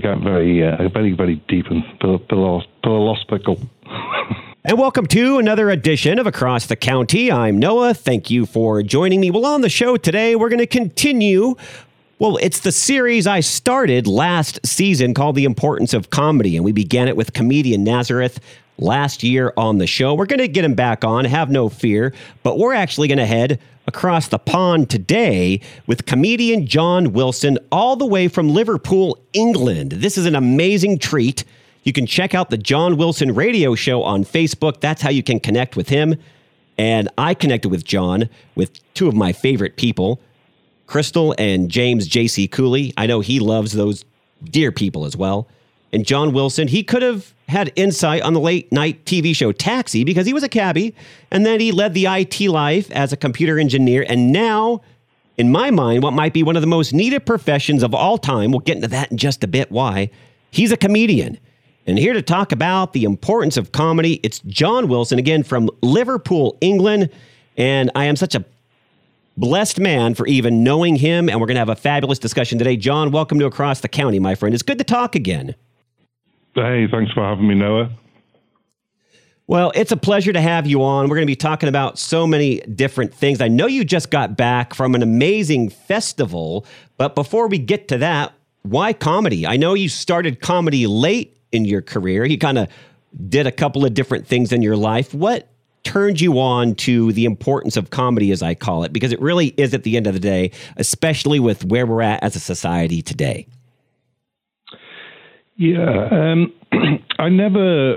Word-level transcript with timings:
get 0.00 0.18
very, 0.18 0.66
uh, 0.66 0.88
very, 0.88 1.12
very 1.12 1.36
deep 1.48 1.66
and 1.70 1.82
philosophical. 2.82 3.60
And 4.62 4.78
welcome 4.78 5.06
to 5.06 5.38
another 5.38 5.70
edition 5.70 6.18
of 6.18 6.26
Across 6.26 6.66
the 6.66 6.76
County. 6.76 7.32
I'm 7.32 7.58
Noah. 7.58 7.94
Thank 7.94 8.30
you 8.30 8.44
for 8.44 8.82
joining 8.82 9.18
me. 9.18 9.30
Well, 9.30 9.46
on 9.46 9.62
the 9.62 9.70
show 9.70 9.96
today, 9.96 10.36
we're 10.36 10.50
going 10.50 10.58
to 10.58 10.66
continue. 10.66 11.54
Well, 12.18 12.36
it's 12.36 12.60
the 12.60 12.70
series 12.70 13.26
I 13.26 13.40
started 13.40 14.06
last 14.06 14.60
season 14.62 15.14
called 15.14 15.34
The 15.34 15.46
Importance 15.46 15.94
of 15.94 16.10
Comedy, 16.10 16.56
and 16.56 16.64
we 16.64 16.72
began 16.72 17.08
it 17.08 17.16
with 17.16 17.32
comedian 17.32 17.84
Nazareth 17.84 18.38
last 18.80 19.22
year 19.22 19.52
on 19.56 19.78
the 19.78 19.86
show. 19.86 20.14
We're 20.14 20.26
going 20.26 20.40
to 20.40 20.48
get 20.48 20.64
him 20.64 20.74
back 20.74 21.04
on, 21.04 21.24
have 21.24 21.50
no 21.50 21.68
fear, 21.68 22.12
but 22.42 22.58
we're 22.58 22.74
actually 22.74 23.08
going 23.08 23.18
to 23.18 23.26
head 23.26 23.60
across 23.86 24.28
the 24.28 24.38
pond 24.38 24.88
today 24.90 25.60
with 25.86 26.06
comedian 26.06 26.66
John 26.66 27.12
Wilson, 27.12 27.58
all 27.70 27.96
the 27.96 28.06
way 28.06 28.28
from 28.28 28.48
Liverpool, 28.48 29.18
England. 29.32 29.92
This 29.92 30.16
is 30.16 30.26
an 30.26 30.34
amazing 30.34 30.98
treat. 30.98 31.44
You 31.82 31.92
can 31.92 32.06
check 32.06 32.34
out 32.34 32.50
the 32.50 32.58
John 32.58 32.96
Wilson 32.96 33.34
radio 33.34 33.74
show 33.74 34.02
on 34.02 34.24
Facebook. 34.24 34.80
That's 34.80 35.02
how 35.02 35.10
you 35.10 35.22
can 35.22 35.40
connect 35.40 35.76
with 35.76 35.88
him. 35.88 36.16
And 36.78 37.08
I 37.18 37.34
connected 37.34 37.68
with 37.68 37.84
John 37.84 38.28
with 38.54 38.80
two 38.94 39.08
of 39.08 39.14
my 39.14 39.32
favorite 39.32 39.76
people, 39.76 40.20
Crystal 40.86 41.34
and 41.38 41.70
James 41.70 42.06
J.C. 42.06 42.48
Cooley. 42.48 42.92
I 42.96 43.06
know 43.06 43.20
he 43.20 43.40
loves 43.40 43.72
those 43.72 44.04
dear 44.44 44.72
people 44.72 45.04
as 45.04 45.16
well. 45.16 45.48
And 45.92 46.06
John 46.06 46.32
Wilson, 46.32 46.68
he 46.68 46.82
could 46.82 47.02
have 47.02 47.34
had 47.50 47.72
insight 47.76 48.22
on 48.22 48.32
the 48.32 48.40
late 48.40 48.72
night 48.72 49.04
TV 49.04 49.34
show 49.34 49.52
Taxi 49.52 50.04
because 50.04 50.26
he 50.26 50.32
was 50.32 50.42
a 50.42 50.48
cabbie. 50.48 50.94
And 51.30 51.44
then 51.44 51.60
he 51.60 51.72
led 51.72 51.94
the 51.94 52.06
IT 52.06 52.40
life 52.40 52.90
as 52.90 53.12
a 53.12 53.16
computer 53.16 53.58
engineer. 53.58 54.04
And 54.08 54.32
now, 54.32 54.80
in 55.36 55.52
my 55.52 55.70
mind, 55.70 56.02
what 56.02 56.12
might 56.12 56.32
be 56.32 56.42
one 56.42 56.56
of 56.56 56.62
the 56.62 56.68
most 56.68 56.92
needed 56.92 57.26
professions 57.26 57.82
of 57.82 57.94
all 57.94 58.18
time, 58.18 58.50
we'll 58.50 58.60
get 58.60 58.76
into 58.76 58.88
that 58.88 59.10
in 59.10 59.18
just 59.18 59.44
a 59.44 59.48
bit 59.48 59.70
why, 59.70 60.10
he's 60.50 60.72
a 60.72 60.76
comedian. 60.76 61.38
And 61.86 61.98
here 61.98 62.12
to 62.12 62.22
talk 62.22 62.52
about 62.52 62.92
the 62.92 63.04
importance 63.04 63.56
of 63.56 63.72
comedy, 63.72 64.20
it's 64.22 64.40
John 64.40 64.88
Wilson, 64.88 65.18
again 65.18 65.42
from 65.42 65.70
Liverpool, 65.82 66.56
England. 66.60 67.10
And 67.56 67.90
I 67.94 68.04
am 68.04 68.16
such 68.16 68.34
a 68.34 68.44
blessed 69.36 69.80
man 69.80 70.14
for 70.14 70.26
even 70.26 70.62
knowing 70.62 70.96
him. 70.96 71.28
And 71.28 71.40
we're 71.40 71.46
going 71.46 71.56
to 71.56 71.60
have 71.60 71.68
a 71.68 71.76
fabulous 71.76 72.18
discussion 72.18 72.58
today. 72.58 72.76
John, 72.76 73.10
welcome 73.10 73.38
to 73.38 73.46
Across 73.46 73.80
the 73.80 73.88
County, 73.88 74.18
my 74.18 74.34
friend. 74.34 74.54
It's 74.54 74.62
good 74.62 74.78
to 74.78 74.84
talk 74.84 75.14
again. 75.14 75.54
Hey, 76.54 76.86
thanks 76.90 77.12
for 77.12 77.22
having 77.22 77.46
me, 77.48 77.54
Noah. 77.54 77.90
Well, 79.46 79.72
it's 79.74 79.90
a 79.90 79.96
pleasure 79.96 80.32
to 80.32 80.40
have 80.40 80.66
you 80.66 80.82
on. 80.84 81.08
We're 81.08 81.16
going 81.16 81.26
to 81.26 81.30
be 81.30 81.34
talking 81.34 81.68
about 81.68 81.98
so 81.98 82.24
many 82.24 82.60
different 82.60 83.12
things. 83.12 83.40
I 83.40 83.48
know 83.48 83.66
you 83.66 83.84
just 83.84 84.10
got 84.10 84.36
back 84.36 84.74
from 84.74 84.94
an 84.94 85.02
amazing 85.02 85.70
festival, 85.70 86.64
but 86.98 87.16
before 87.16 87.48
we 87.48 87.58
get 87.58 87.88
to 87.88 87.98
that, 87.98 88.32
why 88.62 88.92
comedy? 88.92 89.46
I 89.46 89.56
know 89.56 89.74
you 89.74 89.88
started 89.88 90.40
comedy 90.40 90.86
late 90.86 91.36
in 91.50 91.64
your 91.64 91.82
career. 91.82 92.24
You 92.24 92.38
kind 92.38 92.58
of 92.58 92.68
did 93.28 93.46
a 93.46 93.52
couple 93.52 93.84
of 93.84 93.92
different 93.94 94.26
things 94.26 94.52
in 94.52 94.62
your 94.62 94.76
life. 94.76 95.12
What 95.14 95.48
turned 95.82 96.20
you 96.20 96.38
on 96.38 96.74
to 96.76 97.10
the 97.12 97.24
importance 97.24 97.76
of 97.76 97.90
comedy, 97.90 98.30
as 98.30 98.42
I 98.42 98.54
call 98.54 98.84
it? 98.84 98.92
Because 98.92 99.12
it 99.12 99.20
really 99.20 99.48
is 99.56 99.74
at 99.74 99.82
the 99.82 99.96
end 99.96 100.06
of 100.06 100.14
the 100.14 100.20
day, 100.20 100.52
especially 100.76 101.40
with 101.40 101.64
where 101.64 101.86
we're 101.86 102.02
at 102.02 102.22
as 102.22 102.36
a 102.36 102.40
society 102.40 103.02
today. 103.02 103.48
Yeah, 105.60 106.08
um, 106.10 106.54
I 107.18 107.28
never, 107.28 107.96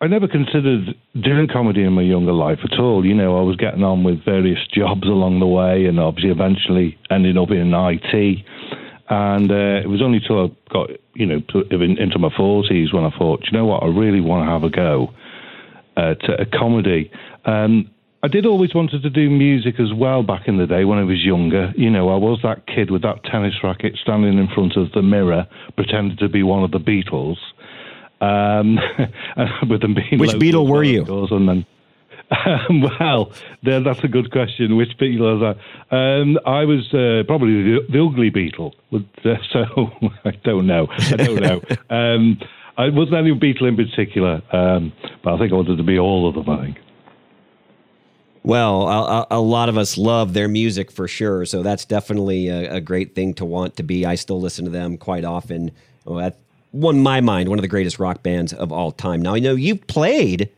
I 0.00 0.08
never 0.08 0.26
considered 0.26 0.96
doing 1.14 1.46
comedy 1.46 1.84
in 1.84 1.92
my 1.92 2.02
younger 2.02 2.32
life 2.32 2.58
at 2.64 2.80
all. 2.80 3.06
You 3.06 3.14
know, 3.14 3.38
I 3.38 3.42
was 3.42 3.54
getting 3.54 3.84
on 3.84 4.02
with 4.02 4.24
various 4.24 4.58
jobs 4.74 5.04
along 5.04 5.38
the 5.38 5.46
way, 5.46 5.86
and 5.86 6.00
obviously 6.00 6.32
eventually 6.32 6.98
ending 7.08 7.38
up 7.38 7.52
in 7.52 7.72
IT. 7.72 8.44
And 9.08 9.52
uh, 9.52 9.84
it 9.84 9.88
was 9.88 10.02
only 10.02 10.18
till 10.18 10.46
I 10.46 10.72
got, 10.72 10.90
you 11.14 11.26
know, 11.26 11.40
into 11.70 12.18
my 12.18 12.30
forties 12.36 12.92
when 12.92 13.04
I 13.04 13.16
thought, 13.16 13.44
you 13.44 13.56
know 13.56 13.66
what, 13.66 13.84
I 13.84 13.86
really 13.86 14.20
want 14.20 14.44
to 14.44 14.50
have 14.50 14.64
a 14.64 14.68
go 14.68 15.14
at 15.96 16.28
a 16.28 16.44
comedy. 16.44 17.08
Um, 17.44 17.88
I 18.22 18.28
did 18.28 18.46
always 18.46 18.74
wanted 18.74 19.02
to 19.02 19.10
do 19.10 19.28
music 19.28 19.78
as 19.78 19.92
well 19.92 20.22
back 20.22 20.48
in 20.48 20.56
the 20.56 20.66
day 20.66 20.84
when 20.84 20.98
I 20.98 21.04
was 21.04 21.24
younger. 21.24 21.72
You 21.76 21.90
know, 21.90 22.08
I 22.08 22.16
was 22.16 22.40
that 22.42 22.66
kid 22.66 22.90
with 22.90 23.02
that 23.02 23.22
tennis 23.24 23.54
racket 23.62 23.96
standing 24.02 24.38
in 24.38 24.48
front 24.48 24.76
of 24.76 24.90
the 24.92 25.02
mirror, 25.02 25.46
pretending 25.76 26.16
to 26.18 26.28
be 26.28 26.42
one 26.42 26.64
of 26.64 26.70
the 26.70 26.78
Beatles. 26.78 27.36
Um, 28.20 28.78
with 29.68 29.82
them 29.82 29.94
being 29.94 30.18
which 30.18 30.30
Beatle 30.32 30.68
were 30.68 30.82
you? 30.82 31.04
And 31.30 31.48
then, 31.48 31.66
um, 32.30 32.82
well, 32.98 33.30
that's 33.62 34.02
a 34.02 34.08
good 34.08 34.32
question. 34.32 34.76
Which 34.76 34.96
Beatle 34.98 35.38
was 35.38 35.56
I? 35.90 35.94
Um, 35.94 36.38
I 36.46 36.64
was 36.64 36.86
uh, 36.94 37.22
probably 37.26 37.62
the, 37.62 37.86
the, 37.90 38.02
ugly 38.02 38.30
Beatle. 38.30 38.72
Uh, 38.92 39.36
so 39.52 39.90
I 40.24 40.30
don't 40.42 40.66
know. 40.66 40.88
I 40.90 41.16
don't 41.16 41.40
know. 41.40 41.60
um, 41.90 42.40
I 42.78 42.88
wasn't 42.88 43.18
any 43.18 43.32
Beatle 43.32 43.68
in 43.68 43.76
particular, 43.76 44.42
um, 44.52 44.92
but 45.22 45.34
I 45.34 45.38
think 45.38 45.52
I 45.52 45.56
wanted 45.56 45.76
to 45.76 45.84
be 45.84 45.98
all 45.98 46.26
of 46.26 46.34
them. 46.34 46.48
I 46.48 46.64
think. 46.64 46.78
Well, 48.46 48.86
a, 48.86 49.26
a, 49.32 49.40
lot 49.40 49.68
of 49.68 49.76
us 49.76 49.98
love 49.98 50.32
their 50.32 50.46
music 50.46 50.92
for 50.92 51.08
sure, 51.08 51.44
so 51.46 51.64
that's 51.64 51.84
definitely 51.84 52.46
a, 52.46 52.76
a, 52.76 52.80
great 52.80 53.16
thing 53.16 53.34
to 53.34 53.44
want 53.44 53.74
to 53.74 53.82
be. 53.82 54.06
I 54.06 54.14
still 54.14 54.40
listen 54.40 54.64
to 54.66 54.70
them 54.70 54.98
quite 54.98 55.24
often. 55.24 55.72
Well, 56.04 56.18
that 56.18 56.38
won 56.70 57.00
my 57.00 57.20
mind, 57.20 57.48
one 57.48 57.58
of 57.58 57.62
the 57.62 57.68
greatest 57.68 57.98
rock 57.98 58.22
bands 58.22 58.52
of 58.52 58.70
all 58.70 58.92
time. 58.92 59.20
Now 59.20 59.34
I 59.34 59.40
know 59.40 59.56
you've 59.56 59.84
played 59.88 60.48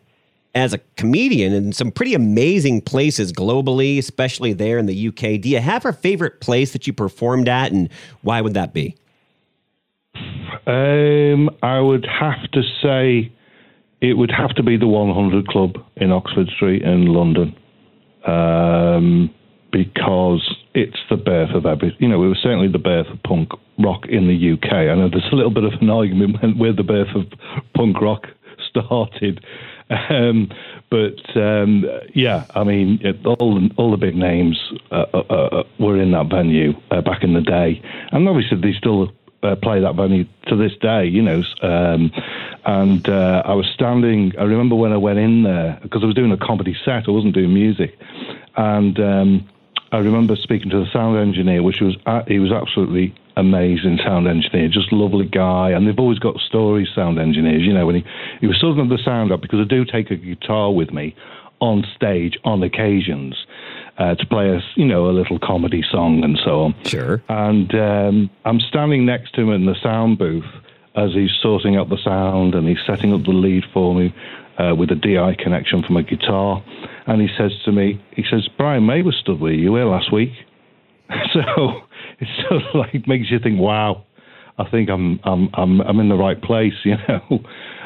as 0.54 0.74
a 0.74 0.78
comedian 0.98 1.54
in 1.54 1.72
some 1.72 1.90
pretty 1.90 2.12
amazing 2.12 2.82
places 2.82 3.32
globally, 3.32 3.96
especially 3.96 4.52
there 4.52 4.76
in 4.76 4.84
the 4.84 5.08
UK. 5.08 5.40
Do 5.40 5.48
you 5.48 5.60
have 5.60 5.86
a 5.86 5.94
favorite 5.94 6.42
place 6.42 6.74
that 6.74 6.86
you 6.86 6.92
performed 6.92 7.48
at, 7.48 7.72
and 7.72 7.88
why 8.20 8.42
would 8.42 8.52
that 8.52 8.74
be? 8.74 8.96
Um, 10.66 11.48
I 11.62 11.80
would 11.80 12.06
have 12.06 12.50
to 12.52 12.62
say 12.82 13.32
it 14.02 14.12
would 14.12 14.30
have 14.30 14.50
to 14.56 14.62
be 14.62 14.76
the 14.76 14.86
100 14.86 15.48
Club 15.48 15.76
in 15.96 16.12
Oxford 16.12 16.48
Street 16.50 16.82
in 16.82 17.06
London 17.06 17.56
um, 18.28 19.34
because 19.72 20.56
it's 20.74 20.98
the 21.10 21.16
birth 21.16 21.50
of 21.54 21.66
every. 21.66 21.96
You 21.98 22.08
know, 22.08 22.22
it 22.22 22.28
was 22.28 22.38
certainly 22.42 22.68
the 22.68 22.78
birth 22.78 23.06
of 23.08 23.22
punk 23.22 23.50
rock 23.78 24.06
in 24.08 24.28
the 24.28 24.52
UK. 24.52 24.72
I 24.72 24.94
know 24.94 25.08
there's 25.08 25.32
a 25.32 25.36
little 25.36 25.52
bit 25.52 25.64
of 25.64 25.72
an 25.80 25.90
argument 25.90 26.58
where 26.58 26.72
the 26.72 26.82
birth 26.82 27.14
of 27.14 27.26
punk 27.74 28.00
rock 28.00 28.26
started. 28.70 29.44
Um, 29.90 30.50
but 30.90 31.36
um, 31.36 31.84
yeah, 32.14 32.44
I 32.54 32.64
mean, 32.64 32.98
it, 33.02 33.24
all 33.26 33.60
all 33.76 33.90
the 33.90 33.96
big 33.96 34.14
names 34.14 34.58
uh, 34.90 35.06
uh, 35.14 35.18
uh, 35.18 35.62
were 35.78 36.00
in 36.00 36.12
that 36.12 36.28
venue 36.30 36.72
uh, 36.90 37.00
back 37.00 37.22
in 37.22 37.34
the 37.34 37.40
day, 37.40 37.82
and 38.12 38.28
obviously 38.28 38.60
they 38.60 38.76
still 38.76 39.10
uh, 39.42 39.56
play 39.62 39.80
that 39.80 39.94
venue 39.94 40.24
to 40.48 40.56
this 40.56 40.72
day. 40.80 41.06
You 41.06 41.22
know, 41.22 41.42
um, 41.62 42.10
and 42.68 43.08
uh, 43.08 43.42
I 43.46 43.54
was 43.54 43.66
standing. 43.72 44.34
I 44.38 44.42
remember 44.42 44.76
when 44.76 44.92
I 44.92 44.98
went 44.98 45.18
in 45.18 45.42
there 45.42 45.78
because 45.82 46.02
I 46.02 46.06
was 46.06 46.14
doing 46.14 46.32
a 46.32 46.36
comedy 46.36 46.76
set. 46.84 47.08
I 47.08 47.10
wasn't 47.10 47.34
doing 47.34 47.54
music, 47.54 47.98
and 48.56 49.00
um, 49.00 49.48
I 49.90 49.96
remember 49.96 50.36
speaking 50.36 50.68
to 50.70 50.84
the 50.84 50.90
sound 50.92 51.16
engineer, 51.16 51.62
which 51.62 51.80
was 51.80 51.96
uh, 52.04 52.24
he 52.28 52.38
was 52.38 52.52
absolutely 52.52 53.14
amazing 53.38 53.98
sound 54.04 54.28
engineer, 54.28 54.68
just 54.68 54.92
lovely 54.92 55.24
guy. 55.24 55.70
And 55.70 55.88
they've 55.88 55.98
always 55.98 56.18
got 56.18 56.36
stories, 56.40 56.88
sound 56.94 57.18
engineers. 57.18 57.62
You 57.62 57.72
know, 57.72 57.86
when 57.86 57.96
he 57.96 58.04
he 58.42 58.46
was 58.46 58.60
sorting 58.60 58.86
the 58.90 58.98
sound 59.02 59.32
up 59.32 59.40
because 59.40 59.60
I 59.60 59.64
do 59.64 59.86
take 59.86 60.10
a 60.10 60.16
guitar 60.16 60.70
with 60.70 60.92
me 60.92 61.16
on 61.60 61.86
stage 61.96 62.38
on 62.44 62.62
occasions. 62.62 63.46
Uh, 63.96 64.14
to 64.14 64.24
play 64.26 64.54
us, 64.54 64.62
you 64.76 64.84
know, 64.84 65.10
a 65.10 65.10
little 65.10 65.40
comedy 65.40 65.82
song 65.90 66.22
and 66.22 66.38
so 66.44 66.60
on. 66.60 66.74
Sure. 66.84 67.20
And 67.28 67.74
um, 67.74 68.30
I'm 68.44 68.60
standing 68.60 69.04
next 69.04 69.34
to 69.34 69.40
him 69.40 69.50
in 69.50 69.66
the 69.66 69.74
sound 69.82 70.18
booth, 70.18 70.44
as 70.98 71.12
he's 71.14 71.30
sorting 71.42 71.76
out 71.76 71.88
the 71.88 71.98
sound 72.04 72.54
and 72.54 72.66
he's 72.66 72.78
setting 72.86 73.12
up 73.12 73.22
the 73.24 73.30
lead 73.30 73.64
for 73.72 73.94
me 73.94 74.14
uh, 74.58 74.74
with 74.74 74.90
a 74.90 74.94
DI 74.94 75.36
connection 75.42 75.82
from 75.82 75.96
a 75.96 76.02
guitar. 76.02 76.62
And 77.06 77.20
he 77.20 77.28
says 77.38 77.52
to 77.64 77.72
me, 77.72 78.02
he 78.12 78.24
says, 78.28 78.48
Brian 78.56 78.86
May 78.86 79.02
was 79.02 79.16
stood 79.16 79.40
with 79.40 79.54
you 79.54 79.74
here 79.76 79.86
last 79.86 80.12
week. 80.12 80.32
so 81.32 81.82
it 82.18 82.28
sort 82.48 82.62
of 82.62 82.74
like 82.74 83.06
makes 83.06 83.30
you 83.30 83.38
think, 83.38 83.58
wow, 83.58 84.04
I 84.58 84.68
think 84.68 84.90
I'm 84.90 85.20
I'm 85.24 85.48
I'm 85.54 85.80
I'm 85.80 86.00
in 86.00 86.08
the 86.08 86.16
right 86.16 86.40
place. 86.40 86.74
You 86.84 86.96
know, 87.08 87.38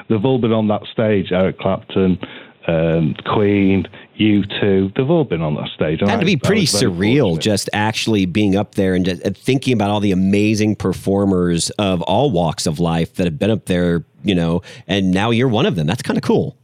they've 0.08 0.24
all 0.24 0.40
been 0.40 0.52
on 0.52 0.68
that 0.68 0.82
stage. 0.92 1.32
Eric 1.32 1.58
Clapton, 1.58 2.18
um, 2.66 3.14
Queen, 3.26 3.86
U2, 4.18 4.94
they've 4.94 5.10
all 5.10 5.24
been 5.24 5.42
on 5.42 5.54
that 5.56 5.68
stage. 5.74 6.00
It 6.02 6.08
had 6.08 6.20
to 6.20 6.26
be 6.26 6.36
pretty 6.36 6.66
surreal 6.66 7.38
just 7.38 7.68
actually 7.72 8.26
being 8.26 8.56
up 8.56 8.74
there 8.74 8.94
and 8.94 9.04
just 9.04 9.22
thinking 9.36 9.74
about 9.74 9.90
all 9.90 10.00
the 10.00 10.12
amazing 10.12 10.76
performers 10.76 11.70
of 11.70 12.02
all 12.02 12.30
walks 12.30 12.66
of 12.66 12.78
life 12.78 13.14
that 13.14 13.24
have 13.24 13.38
been 13.38 13.50
up 13.50 13.66
there, 13.66 14.04
you 14.22 14.34
know, 14.34 14.62
and 14.86 15.10
now 15.10 15.30
you're 15.30 15.48
one 15.48 15.66
of 15.66 15.74
them. 15.74 15.86
That's 15.86 16.02
kind 16.02 16.16
of 16.16 16.22
cool. 16.22 16.56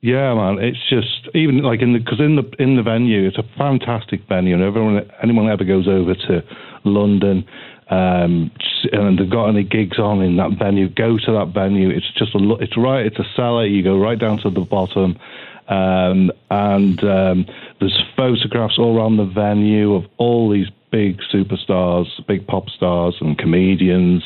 Yeah, 0.00 0.34
man, 0.34 0.58
it's 0.58 0.78
just 0.88 1.34
even 1.34 1.62
like 1.62 1.82
in 1.82 1.92
the 1.92 1.98
because 1.98 2.20
in 2.20 2.36
the 2.36 2.48
in 2.58 2.76
the 2.76 2.82
venue, 2.82 3.26
it's 3.26 3.38
a 3.38 3.44
fantastic 3.58 4.20
venue, 4.28 4.54
and 4.54 4.62
everyone 4.62 5.10
anyone 5.22 5.48
ever 5.48 5.64
goes 5.64 5.88
over 5.88 6.14
to 6.14 6.44
London 6.84 7.44
um, 7.88 8.50
and 8.92 9.18
they've 9.18 9.30
got 9.30 9.48
any 9.48 9.62
gigs 9.62 9.98
on 9.98 10.20
in 10.22 10.36
that 10.36 10.58
venue, 10.58 10.88
go 10.88 11.18
to 11.18 11.32
that 11.32 11.52
venue. 11.54 11.90
It's 11.90 12.10
just 12.14 12.34
a 12.34 12.54
it's 12.60 12.76
right. 12.76 13.06
It's 13.06 13.18
a 13.18 13.26
cellar. 13.36 13.66
You 13.66 13.82
go 13.82 13.98
right 13.98 14.18
down 14.18 14.38
to 14.38 14.50
the 14.50 14.60
bottom, 14.60 15.18
um, 15.68 16.32
and 16.50 17.02
um, 17.04 17.46
there's 17.78 17.98
photographs 18.16 18.78
all 18.78 18.96
around 18.96 19.18
the 19.18 19.24
venue 19.24 19.94
of 19.94 20.04
all 20.16 20.50
these 20.50 20.68
big 20.90 21.20
superstars, 21.32 22.06
big 22.26 22.46
pop 22.46 22.70
stars, 22.70 23.16
and 23.20 23.38
comedians. 23.38 24.24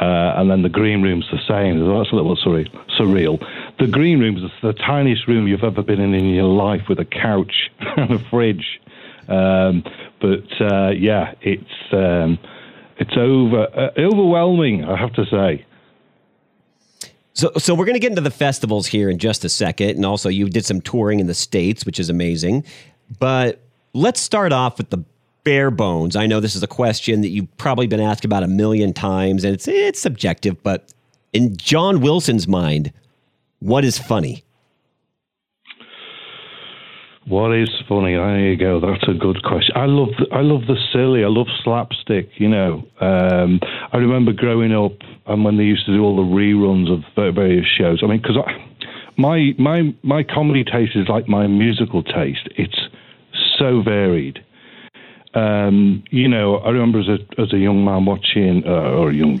Uh, 0.00 0.34
and 0.36 0.50
then 0.50 0.62
the 0.62 0.68
green 0.68 1.02
room's 1.02 1.26
the 1.30 1.40
same. 1.46 1.78
That's 1.78 2.10
a 2.12 2.16
little 2.16 2.36
surreal. 2.36 2.70
surreal. 2.98 3.38
The 3.78 3.86
green 3.86 4.18
room's 4.18 4.42
the 4.62 4.72
tiniest 4.72 5.28
room 5.28 5.46
you've 5.46 5.64
ever 5.64 5.82
been 5.82 6.00
in 6.00 6.14
in 6.14 6.26
your 6.30 6.44
life 6.44 6.88
with 6.88 6.98
a 6.98 7.04
couch 7.04 7.70
and 7.80 8.12
a 8.12 8.18
fridge. 8.30 8.80
Um, 9.28 9.84
but 10.20 10.50
uh, 10.60 10.90
yeah, 10.90 11.34
it's 11.42 11.92
um, 11.92 12.38
it's 13.00 13.16
over 13.16 13.66
uh, 13.76 13.90
overwhelming. 13.98 14.84
I 14.84 14.96
have 14.96 15.12
to 15.14 15.24
say. 15.26 15.66
So, 17.32 17.50
so 17.56 17.74
we're 17.74 17.86
going 17.86 17.94
to 17.94 18.00
get 18.00 18.10
into 18.10 18.20
the 18.20 18.30
festivals 18.30 18.86
here 18.86 19.08
in 19.08 19.18
just 19.18 19.44
a 19.44 19.48
second, 19.48 19.90
and 19.90 20.04
also 20.04 20.28
you 20.28 20.48
did 20.48 20.66
some 20.66 20.80
touring 20.80 21.20
in 21.20 21.26
the 21.26 21.34
states, 21.34 21.86
which 21.86 21.98
is 21.98 22.10
amazing. 22.10 22.64
But 23.18 23.60
let's 23.94 24.20
start 24.20 24.52
off 24.52 24.78
with 24.78 24.90
the 24.90 25.04
bare 25.44 25.70
bones. 25.70 26.16
I 26.16 26.26
know 26.26 26.40
this 26.40 26.54
is 26.54 26.62
a 26.62 26.68
question 26.68 27.22
that 27.22 27.28
you've 27.28 27.56
probably 27.56 27.86
been 27.86 28.00
asked 28.00 28.24
about 28.24 28.42
a 28.42 28.48
million 28.48 28.92
times, 28.92 29.44
and 29.44 29.54
it's 29.54 29.66
it's 29.66 30.00
subjective. 30.00 30.62
But 30.62 30.92
in 31.32 31.56
John 31.56 32.00
Wilson's 32.00 32.46
mind, 32.46 32.92
what 33.60 33.84
is 33.84 33.98
funny? 33.98 34.44
What 37.30 37.54
is 37.54 37.70
funny? 37.88 38.16
There 38.16 38.40
you 38.40 38.56
go. 38.56 38.80
That's 38.80 39.06
a 39.06 39.14
good 39.14 39.44
question. 39.44 39.76
I 39.76 39.86
love 39.86 40.08
I 40.32 40.40
love 40.40 40.62
the 40.66 40.74
silly. 40.92 41.22
I 41.22 41.28
love 41.28 41.46
slapstick. 41.62 42.28
You 42.34 42.48
know, 42.48 42.82
um, 43.00 43.60
I 43.92 43.98
remember 43.98 44.32
growing 44.32 44.72
up 44.72 44.94
and 45.26 45.44
when 45.44 45.56
they 45.56 45.62
used 45.62 45.86
to 45.86 45.92
do 45.92 46.02
all 46.02 46.16
the 46.16 46.22
reruns 46.22 46.90
of 46.90 47.04
various 47.32 47.66
shows. 47.66 48.00
I 48.02 48.08
mean, 48.08 48.20
because 48.20 48.36
my 49.16 49.52
my 49.60 49.94
my 50.02 50.24
comedy 50.24 50.64
taste 50.64 50.96
is 50.96 51.06
like 51.08 51.28
my 51.28 51.46
musical 51.46 52.02
taste. 52.02 52.48
It's 52.56 52.80
so 53.60 53.80
varied. 53.80 54.44
Um, 55.32 56.02
you 56.10 56.26
know, 56.26 56.56
I 56.56 56.70
remember 56.70 56.98
as 56.98 57.06
a 57.06 57.40
as 57.40 57.52
a 57.52 57.58
young 57.58 57.84
man 57.84 58.06
watching 58.06 58.64
uh, 58.66 58.98
or 58.98 59.10
a 59.10 59.14
young 59.14 59.40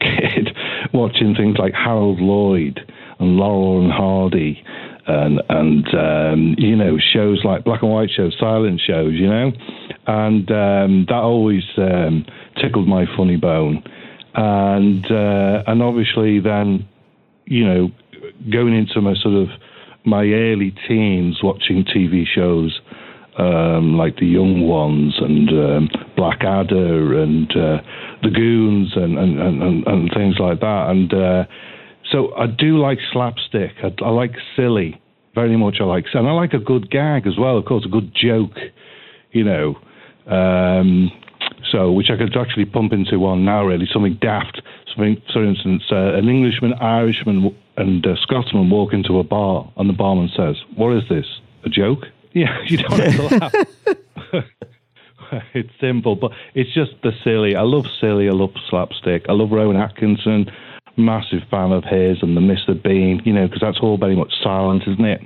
kid 0.00 0.48
watching 0.94 1.34
things 1.34 1.58
like 1.58 1.74
Harold 1.74 2.20
Lloyd 2.20 2.80
and 3.18 3.36
Laurel 3.36 3.82
and 3.82 3.92
Hardy 3.92 4.64
and 5.06 5.40
and 5.48 5.86
um, 5.94 6.54
you 6.58 6.74
know 6.74 6.98
shows 6.98 7.42
like 7.44 7.64
black 7.64 7.82
and 7.82 7.90
white 7.90 8.10
shows, 8.14 8.36
silent 8.38 8.80
shows, 8.84 9.14
you 9.14 9.28
know, 9.28 9.52
and 10.06 10.50
um, 10.50 11.06
that 11.08 11.20
always 11.22 11.62
um, 11.78 12.26
tickled 12.60 12.88
my 12.88 13.06
funny 13.16 13.36
bone, 13.36 13.82
and 14.34 15.04
uh, 15.10 15.62
and 15.66 15.82
obviously 15.82 16.40
then, 16.40 16.88
you 17.44 17.64
know, 17.64 17.90
going 18.50 18.74
into 18.74 19.00
my 19.00 19.14
sort 19.14 19.34
of 19.34 19.48
my 20.04 20.24
early 20.24 20.74
teens, 20.88 21.38
watching 21.42 21.84
TV 21.84 22.24
shows. 22.26 22.80
Um, 23.38 23.98
like 23.98 24.16
the 24.16 24.24
young 24.24 24.66
ones 24.66 25.14
and 25.20 25.50
um, 25.50 25.90
Blackadder 26.16 27.20
and 27.20 27.50
uh, 27.50 27.82
the 28.22 28.30
Goons 28.30 28.96
and, 28.96 29.18
and, 29.18 29.38
and, 29.38 29.86
and, 29.86 30.10
things 30.14 30.36
like 30.38 30.60
that. 30.60 30.86
And 30.88 31.12
uh, 31.12 31.44
so 32.12 32.34
I 32.36 32.46
do 32.46 32.78
like 32.78 32.98
slapstick. 33.12 33.72
I, 33.82 33.92
I, 34.04 34.10
like 34.10 34.32
silly 34.54 35.00
very 35.34 35.56
much. 35.56 35.76
I 35.80 35.84
like, 35.84 36.04
and 36.14 36.28
I 36.28 36.32
like 36.32 36.52
a 36.52 36.58
good 36.58 36.90
gag 36.90 37.26
as 37.26 37.36
well. 37.38 37.58
Of 37.58 37.64
course, 37.64 37.84
a 37.84 37.88
good 37.88 38.14
joke, 38.14 38.56
you 39.32 39.44
know. 39.44 39.76
Um, 40.26 41.10
so, 41.70 41.90
which 41.92 42.10
I 42.10 42.16
could 42.16 42.36
actually 42.36 42.64
pump 42.66 42.92
into 42.92 43.18
one 43.18 43.44
now. 43.44 43.64
Really, 43.64 43.88
something 43.92 44.18
daft. 44.20 44.62
Something, 44.94 45.20
for 45.32 45.44
instance, 45.44 45.82
uh, 45.90 46.14
an 46.14 46.28
Englishman, 46.28 46.74
Irishman, 46.74 47.54
and 47.76 48.04
a 48.06 48.16
Scotsman 48.22 48.70
walk 48.70 48.92
into 48.92 49.18
a 49.18 49.24
bar, 49.24 49.70
and 49.76 49.88
the 49.88 49.94
barman 49.94 50.30
says, 50.36 50.56
"What 50.76 50.96
is 50.96 51.02
this? 51.08 51.26
A 51.64 51.68
joke?" 51.68 52.04
Yeah, 52.36 52.54
you 52.66 52.76
don't 52.76 53.00
have 53.00 53.16
to 53.16 53.38
laugh. 53.38 54.44
it's 55.54 55.70
simple, 55.80 56.16
but 56.16 56.32
it's 56.54 56.68
just 56.74 56.90
the 57.02 57.12
silly. 57.24 57.56
I 57.56 57.62
love 57.62 57.86
silly. 57.98 58.28
I 58.28 58.32
love 58.32 58.50
slapstick. 58.68 59.24
I 59.30 59.32
love 59.32 59.52
Rowan 59.52 59.78
Atkinson 59.78 60.50
massive 60.96 61.42
fan 61.50 61.72
of 61.72 61.84
his 61.84 62.22
and 62.22 62.36
the 62.36 62.40
Mr. 62.40 62.80
Bean, 62.80 63.20
you 63.24 63.32
know, 63.32 63.46
because 63.46 63.60
that's 63.60 63.78
all 63.80 63.98
very 63.98 64.16
much 64.16 64.32
silent, 64.42 64.82
isn't 64.86 65.04
it? 65.04 65.20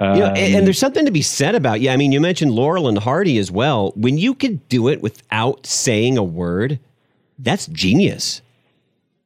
Um, 0.00 0.14
you 0.14 0.20
know, 0.20 0.26
and, 0.28 0.54
and, 0.54 0.66
there's 0.66 0.78
something 0.78 1.04
to 1.04 1.10
be 1.10 1.22
said 1.22 1.54
about, 1.54 1.80
yeah, 1.80 1.92
I 1.92 1.96
mean, 1.96 2.12
you 2.12 2.20
mentioned 2.20 2.52
Laurel 2.52 2.88
and 2.88 2.98
Hardy 2.98 3.38
as 3.38 3.50
well. 3.50 3.92
When 3.96 4.16
you 4.18 4.34
can 4.34 4.56
do 4.68 4.88
it 4.88 5.02
without 5.02 5.66
saying 5.66 6.16
a 6.16 6.22
word, 6.22 6.78
that's 7.38 7.66
genius. 7.66 8.42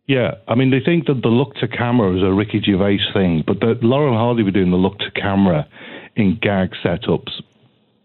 Yeah, 0.06 0.34
I 0.48 0.54
mean, 0.54 0.70
they 0.70 0.80
think 0.80 1.06
that 1.06 1.22
the 1.22 1.28
look 1.28 1.54
to 1.56 1.68
camera 1.68 2.16
is 2.16 2.22
a 2.22 2.32
Ricky 2.32 2.60
Gervais 2.60 3.00
thing, 3.12 3.44
but 3.46 3.60
the, 3.60 3.78
Laurel 3.82 4.08
and 4.08 4.16
Hardy 4.16 4.42
were 4.42 4.50
doing 4.50 4.70
the 4.70 4.76
look 4.76 4.98
to 4.98 5.10
camera 5.12 5.68
in 6.16 6.38
gag 6.40 6.70
setups 6.84 7.30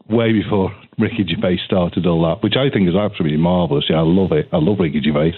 way 0.10 0.32
before 0.32 0.74
Ricky 0.98 1.26
Gervais 1.28 1.60
started 1.66 2.06
all 2.06 2.24
that, 2.24 2.44
which 2.44 2.56
I 2.56 2.70
think 2.70 2.88
is 2.88 2.96
absolutely 2.96 3.38
marvelous. 3.38 3.86
Yeah, 3.90 3.98
I 3.98 4.02
love 4.02 4.32
it. 4.32 4.48
I 4.52 4.58
love 4.58 4.80
Ricky 4.80 5.02
Gervais. 5.02 5.36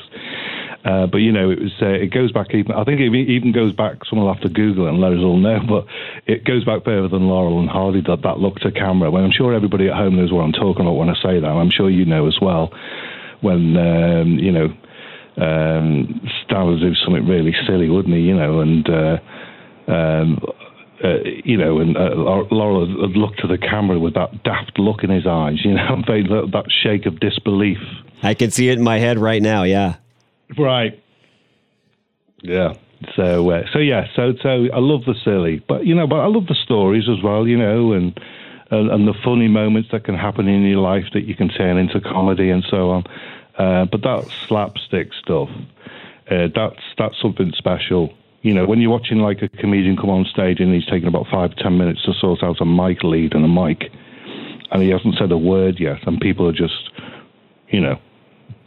Uh, 0.86 1.08
but 1.08 1.18
you 1.18 1.31
know, 1.31 1.50
it 1.52 1.60
was 1.60 1.74
uh, 1.81 1.88
it 1.88 2.14
goes 2.14 2.31
back 2.31 2.48
even. 2.54 2.72
I 2.72 2.86
think 2.86 3.02
it 3.02 3.14
even 3.14 3.52
goes 3.52 3.74
back. 3.74 3.98
Someone 4.10 4.28
will 4.28 4.34
have 4.34 4.44
to 4.44 4.50
Google 4.50 4.88
it 4.88 4.92
and 4.92 5.00
let 5.00 5.12
us 5.12 5.20
all 5.20 5.38
know. 5.38 5.60
But 5.68 5.86
it 6.26 6.46
goes 6.46 6.64
back 6.64 6.86
further 6.86 7.10
than 7.10 7.28
Laurel 7.28 7.60
and 7.60 7.70
Hardy. 7.70 8.02
That 8.02 8.22
that 8.24 8.40
look 8.40 8.60
to 8.60 8.72
camera. 8.72 9.12
When 9.12 9.24
I'm 9.24 9.31
sure 9.31 9.54
everybody 9.54 9.90
at 9.90 9.96
home 9.96 10.16
knows 10.16 10.31
what 10.31 10.42
I'm 10.42 10.54
talking 10.54 10.86
about 10.86 10.94
when 10.94 11.10
I 11.10 11.16
say 11.22 11.40
that. 11.40 11.46
I'm 11.46 11.70
sure 11.70 11.90
you 11.90 12.06
know 12.06 12.28
as 12.28 12.38
well. 12.42 12.72
When 13.42 13.76
um, 13.76 14.40
you 14.40 14.52
know, 14.54 14.68
um, 15.36 16.22
Stan 16.46 16.66
would 16.68 16.80
do 16.80 16.96
something 16.96 17.28
really 17.28 17.54
silly, 17.68 17.90
wouldn't 17.90 18.16
he? 18.16 18.22
You 18.22 18.36
know, 18.36 18.62
and. 18.62 18.90
Uh, 18.90 19.18
um, 19.88 20.40
uh, 21.02 21.24
you 21.46 21.56
know, 21.56 21.80
and 21.80 21.96
uh, 21.96 22.10
Laurel 22.52 22.86
would 23.00 23.16
look 23.16 23.36
to 23.38 23.48
the 23.48 23.58
camera 23.58 23.98
with 23.98 24.16
that 24.16 24.44
daft 24.44 24.78
look 24.78 25.02
in 25.02 25.10
his 25.10 25.25
eyes, 25.25 25.64
you 25.64 25.74
know, 25.74 26.02
that 26.08 26.66
shake 26.84 27.06
of 27.06 27.20
disbelief. 27.22 27.78
I 28.22 28.34
can 28.34 28.52
see 28.52 28.68
it 28.68 28.78
in 28.78 28.84
my 28.84 29.00
head 29.00 29.18
right 29.18 29.42
now. 29.42 29.64
Yeah. 29.64 29.96
Right. 30.57 31.01
Yeah. 32.42 32.74
So 33.16 33.50
uh, 33.50 33.63
so 33.72 33.80
yeah. 33.80 34.07
So 34.16 34.34
so 34.42 34.68
I 34.74 34.80
love 34.80 35.06
the 35.06 35.16
silly, 35.24 35.63
but 35.68 35.86
you 35.86 35.96
know, 35.96 36.07
but 36.07 36.19
I 36.19 36.28
love 36.28 36.48
the 36.48 36.56
stories 36.56 37.07
as 37.10 37.24
well. 37.24 37.48
You 37.48 37.57
know, 37.57 37.94
and 37.94 38.19
and, 38.72 38.90
and 38.92 39.07
the 39.07 39.13
funny 39.24 39.48
moments 39.48 39.90
that 39.92 40.04
can 40.04 40.16
happen 40.16 40.48
in 40.48 40.63
your 40.63 40.80
life 40.80 41.06
that 41.13 41.25
you 41.25 41.36
can 41.36 41.50
turn 41.50 41.78
into 41.78 42.00
comedy 42.01 42.50
and 42.50 42.63
so 42.69 42.92
on. 42.92 43.04
Uh, 43.57 43.86
but 43.86 44.01
that 44.01 44.25
slapstick 44.48 45.13
stuff, 45.13 45.50
uh, 46.30 46.48
that's 46.54 46.81
that's 46.98 47.22
something 47.22 47.51
special. 47.57 48.13
You 48.42 48.54
know, 48.54 48.66
when 48.66 48.80
you're 48.80 48.92
watching 48.92 49.18
like 49.19 49.42
a 49.42 49.50
comedian 49.50 49.98
come 49.98 50.10
on 50.10 50.25
stage 50.25 50.60
and 50.60 50.74
he's 50.74 50.86
taking 50.86 51.07
about 51.07 51.28
five 51.31 51.56
ten 51.57 51.78
minutes 51.78 52.04
to 52.04 52.13
sort 52.13 52.44
out 52.44 52.62
a 52.62 52.66
mic 52.66 53.04
lead 53.04 53.34
and 53.34 53.44
a 53.44 53.48
mic, 53.48 53.92
and 54.72 54.81
he 54.81 54.90
hasn't 54.90 55.16
said 55.18 55.31
a 55.31 55.38
word 55.38 55.80
yet, 55.80 56.06
and 56.07 56.22
people 56.22 56.48
are 56.48 56.54
just, 56.54 56.90
you 57.69 57.81
know, 57.81 58.00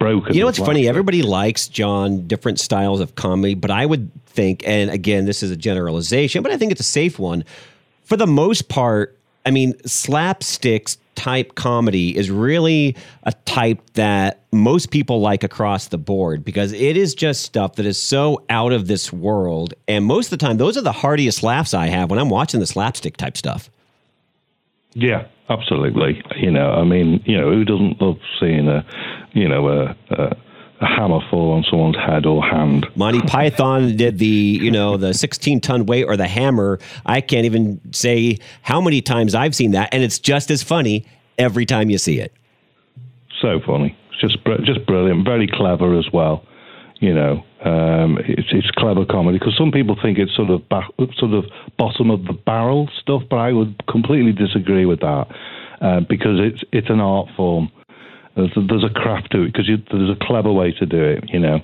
broken. 0.03 0.35
You 0.35 0.41
know 0.41 0.47
what's 0.47 0.59
funny? 0.59 0.89
Everybody 0.89 1.23
likes 1.23 1.69
John 1.69 2.27
different 2.27 2.61
styles 2.61 3.01
of 3.01 3.15
comedy, 3.15 3.55
but 3.55 3.71
I 3.71 3.87
would 3.87 4.11
think, 4.27 4.67
and 4.67 4.91
again, 4.91 5.25
this 5.25 5.43
is 5.43 5.51
a 5.51 5.57
generalization, 5.57 6.43
but 6.43 6.53
I 6.53 6.57
think 6.57 6.73
it's 6.73 6.81
a 6.81 6.85
safe 6.85 7.19
one. 7.19 7.45
For 8.05 8.17
the 8.17 8.27
most 8.27 8.69
part, 8.69 9.17
I 9.47 9.51
mean, 9.51 9.75
slapsticks 9.85 10.97
type 11.15 11.55
comedy 11.55 12.17
is 12.17 12.31
really 12.31 12.97
a 13.25 13.33
type 13.45 13.81
that 13.95 14.41
most 14.51 14.91
people 14.91 15.21
like 15.21 15.45
across 15.45 15.89
the 15.89 15.99
board 15.99 16.45
because 16.45 16.73
it 16.73 16.97
is 16.97 17.15
just 17.15 17.43
stuff 17.43 17.77
that 17.77 17.87
is 17.87 18.01
so 18.01 18.43
out 18.49 18.73
of 18.73 18.87
this 18.87 19.13
world. 19.13 19.75
And 19.89 20.05
most 20.05 20.27
of 20.27 20.39
the 20.39 20.45
time, 20.45 20.57
those 20.57 20.77
are 20.77 20.83
the 20.83 20.93
heartiest 20.93 21.43
laughs 21.43 21.75
I 21.75 21.87
have 21.87 22.11
when 22.11 22.19
I'm 22.19 22.31
watching 22.31 22.61
the 22.61 22.67
slapstick 22.67 23.17
type 23.17 23.37
stuff. 23.37 23.71
Yeah, 24.95 25.27
absolutely. 25.49 26.23
You 26.37 26.51
know, 26.51 26.73
I 26.73 26.85
mean, 26.85 27.23
you 27.25 27.39
know, 27.39 27.51
who 27.51 27.65
doesn't 27.65 28.01
love 28.01 28.19
seeing 28.41 28.69
a, 28.69 28.85
you 29.33 29.49
know, 29.49 29.69
a, 29.69 29.97
a 30.11 30.37
a 30.83 30.87
hammer 30.87 31.21
fall 31.31 31.53
on 31.53 31.65
someone's 31.71 31.97
head 31.97 32.27
or 32.27 32.43
hand. 32.43 32.87
Monty 32.97 33.21
Python 33.23 33.97
did 33.97 34.19
the, 34.19 34.27
you 34.27 34.71
know, 34.71 34.97
the 34.97 35.15
16 35.15 35.61
ton 35.61 35.87
weight 35.87 36.05
or 36.05 36.17
the 36.17 36.27
hammer. 36.27 36.81
I 37.07 37.21
can't 37.21 37.47
even 37.47 37.81
say 37.93 38.39
how 38.63 38.81
many 38.81 39.01
times 39.01 39.35
I've 39.35 39.55
seen 39.55 39.71
that, 39.71 39.91
and 39.93 40.03
it's 40.03 40.19
just 40.19 40.51
as 40.51 40.63
funny 40.63 41.07
every 41.39 41.67
time 41.67 41.89
you 41.89 41.99
see 41.99 42.19
it. 42.19 42.33
So 43.41 43.61
funny, 43.65 43.97
just 44.21 44.39
just 44.65 44.85
brilliant, 44.87 45.25
very 45.25 45.47
clever 45.47 45.99
as 45.99 46.07
well. 46.13 46.45
You 47.01 47.15
know, 47.15 47.45
um, 47.65 48.19
it's 48.21 48.49
it's 48.53 48.71
clever 48.73 49.05
comedy 49.05 49.39
because 49.39 49.57
some 49.57 49.73
people 49.73 49.97
think 50.01 50.19
it's 50.19 50.35
sort 50.35 50.51
of 50.51 50.69
ba- 50.69 50.89
sort 51.17 51.33
of 51.33 51.45
bottom 51.77 52.11
of 52.11 52.25
the 52.25 52.33
barrel 52.33 52.89
stuff, 53.01 53.23
but 53.31 53.37
I 53.37 53.53
would 53.53 53.85
completely 53.87 54.33
disagree 54.33 54.87
with 54.87 55.01
that 55.01 55.27
uh, 55.81 56.01
because 56.01 56.39
it's 56.41 56.63
it's 56.73 56.91
an 56.91 57.01
art 57.01 57.29
form. 57.37 57.71
There's 58.35 58.57
a, 58.57 58.61
there's 58.67 58.85
a 58.85 58.89
craft 58.89 59.33
to 59.33 59.43
it 59.43 59.53
because 59.53 59.69
there's 59.91 60.11
a 60.11 60.25
clever 60.25 60.53
way 60.53 60.73
to 60.73 60.87
do 60.87 61.03
it, 61.03 61.25
you 61.29 61.39
know, 61.39 61.57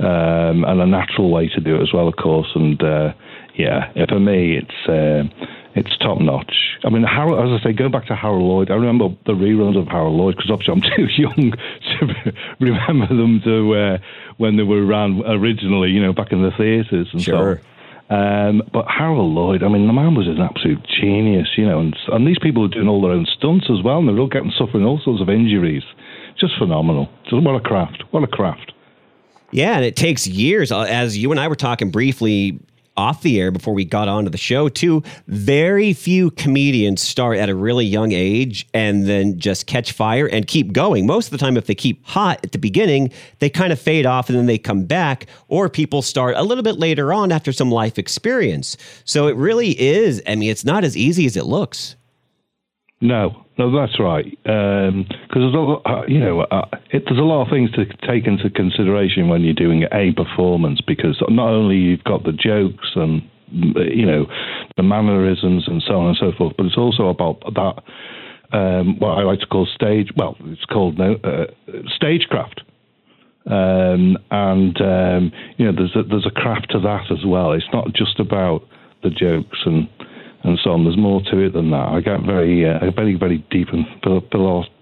um, 0.00 0.64
and 0.64 0.80
a 0.80 0.86
natural 0.86 1.30
way 1.30 1.48
to 1.48 1.60
do 1.60 1.76
it 1.76 1.82
as 1.82 1.92
well, 1.92 2.08
of 2.08 2.16
course. 2.16 2.48
And 2.54 2.82
uh, 2.82 3.12
yeah, 3.54 3.92
for 4.08 4.18
me, 4.18 4.58
it's 4.58 4.88
uh, 4.88 5.22
it's 5.76 5.96
top 5.98 6.20
notch. 6.20 6.52
I 6.84 6.90
mean, 6.90 7.04
Harold, 7.04 7.38
as 7.38 7.60
I 7.60 7.64
say, 7.64 7.72
going 7.72 7.92
back 7.92 8.06
to 8.06 8.16
Harold 8.16 8.42
Lloyd, 8.42 8.70
I 8.70 8.74
remember 8.74 9.08
the 9.26 9.32
reruns 9.32 9.78
of 9.78 9.86
Harold 9.88 10.16
Lloyd 10.16 10.36
because 10.36 10.50
obviously 10.50 10.72
I'm 10.74 10.80
too 10.96 11.06
young 11.16 11.52
to 11.52 12.32
remember 12.60 13.08
them 13.08 13.40
to 13.44 13.74
uh, 13.74 13.98
when 14.38 14.56
they 14.56 14.62
were 14.62 14.84
around 14.84 15.22
originally, 15.26 15.90
you 15.90 16.02
know, 16.02 16.12
back 16.12 16.32
in 16.32 16.42
the 16.42 16.50
theatres 16.56 17.08
and 17.12 17.22
sure. 17.22 17.60
so. 17.60 17.62
Um, 18.08 18.62
but 18.72 18.86
Harold 18.88 19.32
Lloyd, 19.34 19.62
I 19.62 19.68
mean, 19.68 19.86
the 19.86 19.92
man 19.92 20.14
was 20.14 20.28
an 20.28 20.40
absolute 20.40 20.86
genius, 20.86 21.48
you 21.56 21.66
know, 21.66 21.80
and, 21.80 21.96
and 22.08 22.26
these 22.26 22.38
people 22.40 22.64
are 22.64 22.68
doing 22.68 22.88
all 22.88 23.02
their 23.02 23.10
own 23.10 23.26
stunts 23.26 23.66
as 23.68 23.82
well, 23.82 23.98
and 23.98 24.08
they're 24.08 24.18
all 24.18 24.28
getting 24.28 24.52
suffering 24.56 24.84
all 24.84 25.00
sorts 25.02 25.20
of 25.20 25.28
injuries. 25.28 25.82
Just 26.38 26.58
phenomenal. 26.58 27.08
Just 27.24 27.42
what 27.42 27.54
a 27.54 27.60
craft! 27.60 28.04
What 28.10 28.22
a 28.22 28.26
craft! 28.26 28.72
Yeah, 29.52 29.76
and 29.76 29.84
it 29.84 29.96
takes 29.96 30.26
years. 30.26 30.70
Uh, 30.70 30.82
as 30.82 31.16
you 31.16 31.30
and 31.30 31.40
I 31.40 31.48
were 31.48 31.56
talking 31.56 31.90
briefly 31.90 32.58
off 32.96 33.22
the 33.22 33.40
air 33.40 33.50
before 33.50 33.74
we 33.74 33.84
got 33.84 34.08
onto 34.08 34.30
the 34.30 34.38
show 34.38 34.68
too 34.68 35.02
very 35.26 35.92
few 35.92 36.30
comedians 36.32 37.02
start 37.02 37.36
at 37.36 37.48
a 37.48 37.54
really 37.54 37.84
young 37.84 38.12
age 38.12 38.66
and 38.72 39.06
then 39.06 39.38
just 39.38 39.66
catch 39.66 39.92
fire 39.92 40.26
and 40.26 40.46
keep 40.46 40.72
going 40.72 41.06
most 41.06 41.26
of 41.26 41.30
the 41.30 41.38
time 41.38 41.56
if 41.56 41.66
they 41.66 41.74
keep 41.74 42.04
hot 42.06 42.40
at 42.42 42.52
the 42.52 42.58
beginning 42.58 43.12
they 43.38 43.50
kind 43.50 43.72
of 43.72 43.78
fade 43.78 44.06
off 44.06 44.28
and 44.28 44.38
then 44.38 44.46
they 44.46 44.58
come 44.58 44.84
back 44.84 45.26
or 45.48 45.68
people 45.68 46.00
start 46.00 46.34
a 46.36 46.42
little 46.42 46.64
bit 46.64 46.78
later 46.78 47.12
on 47.12 47.30
after 47.30 47.52
some 47.52 47.70
life 47.70 47.98
experience 47.98 48.76
so 49.04 49.26
it 49.26 49.36
really 49.36 49.78
is 49.78 50.22
i 50.26 50.34
mean 50.34 50.50
it's 50.50 50.64
not 50.64 50.82
as 50.82 50.96
easy 50.96 51.26
as 51.26 51.36
it 51.36 51.44
looks 51.44 51.95
no, 53.00 53.44
no, 53.58 53.70
that's 53.74 53.98
right. 54.00 54.24
Because 54.42 54.88
um, 54.88 55.06
there's 55.34 55.54
a 55.54 55.58
lot, 55.58 55.82
uh, 55.84 56.06
you 56.06 56.18
know, 56.18 56.40
uh, 56.40 56.66
it, 56.90 57.04
there's 57.06 57.18
a 57.18 57.24
lot 57.24 57.42
of 57.42 57.50
things 57.50 57.70
to 57.72 57.84
take 58.06 58.26
into 58.26 58.48
consideration 58.50 59.28
when 59.28 59.42
you're 59.42 59.54
doing 59.54 59.84
a 59.92 60.12
performance. 60.12 60.80
Because 60.86 61.22
not 61.28 61.48
only 61.48 61.76
you've 61.76 62.04
got 62.04 62.24
the 62.24 62.32
jokes 62.32 62.92
and 62.94 63.22
you 63.52 64.04
know 64.04 64.26
the 64.76 64.82
mannerisms 64.82 65.64
and 65.68 65.82
so 65.86 65.94
on 65.94 66.08
and 66.08 66.16
so 66.18 66.32
forth, 66.36 66.54
but 66.56 66.66
it's 66.66 66.78
also 66.78 67.08
about 67.08 67.40
that 67.54 67.82
um, 68.56 68.98
what 68.98 69.18
I 69.18 69.22
like 69.22 69.40
to 69.40 69.46
call 69.46 69.66
stage. 69.74 70.10
Well, 70.16 70.36
it's 70.44 70.64
called 70.64 70.98
no, 70.98 71.14
uh, 71.22 71.46
stagecraft. 71.94 72.62
Um, 73.46 74.18
and 74.30 74.80
um, 74.80 75.32
you 75.56 75.66
know, 75.66 75.72
there's 75.72 75.94
a, 75.94 76.02
there's 76.02 76.26
a 76.26 76.30
craft 76.30 76.70
to 76.72 76.80
that 76.80 77.12
as 77.12 77.24
well. 77.24 77.52
It's 77.52 77.68
not 77.72 77.92
just 77.94 78.18
about 78.18 78.62
the 79.02 79.10
jokes 79.10 79.58
and 79.66 79.88
and 80.46 80.58
so 80.62 80.70
on. 80.70 80.84
There's 80.84 80.96
more 80.96 81.20
to 81.22 81.38
it 81.38 81.52
than 81.52 81.70
that. 81.70 81.88
I 81.88 82.00
get 82.00 82.20
very, 82.20 82.68
uh, 82.68 82.90
very, 82.92 83.16
very 83.16 83.38
deep 83.50 83.68
and 83.72 83.84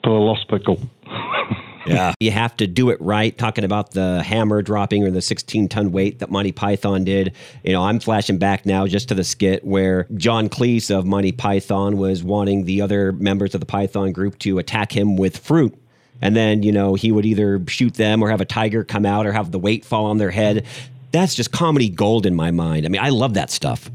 philosophical. 0.03 0.79
yeah, 1.87 2.13
you 2.21 2.31
have 2.31 2.57
to 2.59 2.67
do 2.67 2.91
it 2.91 3.01
right. 3.01 3.37
Talking 3.37 3.65
about 3.65 3.93
the 3.93 4.23
hammer 4.23 4.61
dropping 4.61 5.05
or 5.05 5.11
the 5.11 5.23
16 5.23 5.69
ton 5.69 5.91
weight 5.91 6.19
that 6.19 6.31
Monty 6.31 6.53
Python 6.53 7.05
did. 7.05 7.35
You 7.63 7.73
know, 7.73 7.83
I'm 7.83 7.99
flashing 7.99 8.39
back 8.39 8.67
now 8.67 8.87
just 8.87 9.09
to 9.09 9.15
the 9.15 9.25
skit 9.25 9.65
where 9.65 10.07
John 10.17 10.51
Cleese 10.51 10.95
of 10.95 11.07
Monty 11.07 11.33
Python 11.33 11.97
was 11.97 12.23
wanting 12.23 12.65
the 12.65 12.83
other 12.83 13.13
members 13.13 13.55
of 13.55 13.61
the 13.61 13.67
Python 13.67 14.13
group 14.13 14.39
to 14.41 14.59
attack 14.59 14.93
him 14.93 15.17
with 15.17 15.39
fruit. 15.39 15.75
And 16.21 16.37
then, 16.37 16.63
you 16.63 16.73
know, 16.73 16.95
he 16.95 17.11
would 17.11 17.27
either 17.27 17.63
shoot 17.69 17.95
them 17.95 18.23
or 18.23 18.31
have 18.31 18.41
a 18.41 18.47
tiger 18.47 18.85
come 18.85 19.05
out 19.05 19.27
or 19.27 19.33
have 19.33 19.51
the 19.51 19.59
weight 19.59 19.85
fall 19.85 20.07
on 20.07 20.19
their 20.19 20.31
head. 20.31 20.65
That's 21.11 21.35
just 21.35 21.53
comedy 21.53 21.89
gold 21.89 22.27
in 22.27 22.35
my 22.35 22.51
mind. 22.51 22.87
I 22.87 22.89
mean, 22.89 23.03
I 23.03 23.09
love 23.09 23.35
that 23.35 23.51
stuff. 23.51 23.91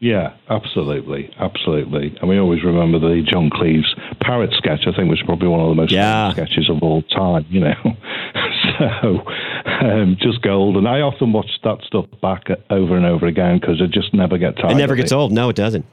Yeah, 0.00 0.34
absolutely, 0.50 1.30
absolutely. 1.38 2.16
And 2.20 2.28
we 2.28 2.38
always 2.38 2.62
remember 2.62 2.98
the 2.98 3.22
John 3.22 3.48
Cleese 3.48 3.86
parrot 4.20 4.52
sketch. 4.52 4.80
I 4.86 4.94
think 4.94 5.08
was 5.08 5.22
probably 5.24 5.48
one 5.48 5.60
of 5.60 5.68
the 5.68 5.74
most 5.74 5.92
yeah. 5.92 6.32
sketches 6.32 6.68
of 6.68 6.82
all 6.82 7.02
time. 7.02 7.46
You 7.48 7.60
know, 7.60 7.74
so 8.78 9.22
um, 9.86 10.16
just 10.20 10.42
gold. 10.42 10.76
And 10.76 10.88
I 10.88 11.00
often 11.00 11.32
watch 11.32 11.50
that 11.62 11.78
stuff 11.86 12.06
back 12.20 12.48
over 12.70 12.96
and 12.96 13.06
over 13.06 13.26
again 13.26 13.58
because 13.60 13.80
it 13.80 13.92
just 13.92 14.12
never 14.12 14.36
gets 14.36 14.58
tired. 14.60 14.72
It 14.72 14.76
never 14.76 14.96
gets 14.96 15.12
it. 15.12 15.14
old. 15.14 15.32
No, 15.32 15.48
it 15.48 15.56
doesn't. 15.56 15.86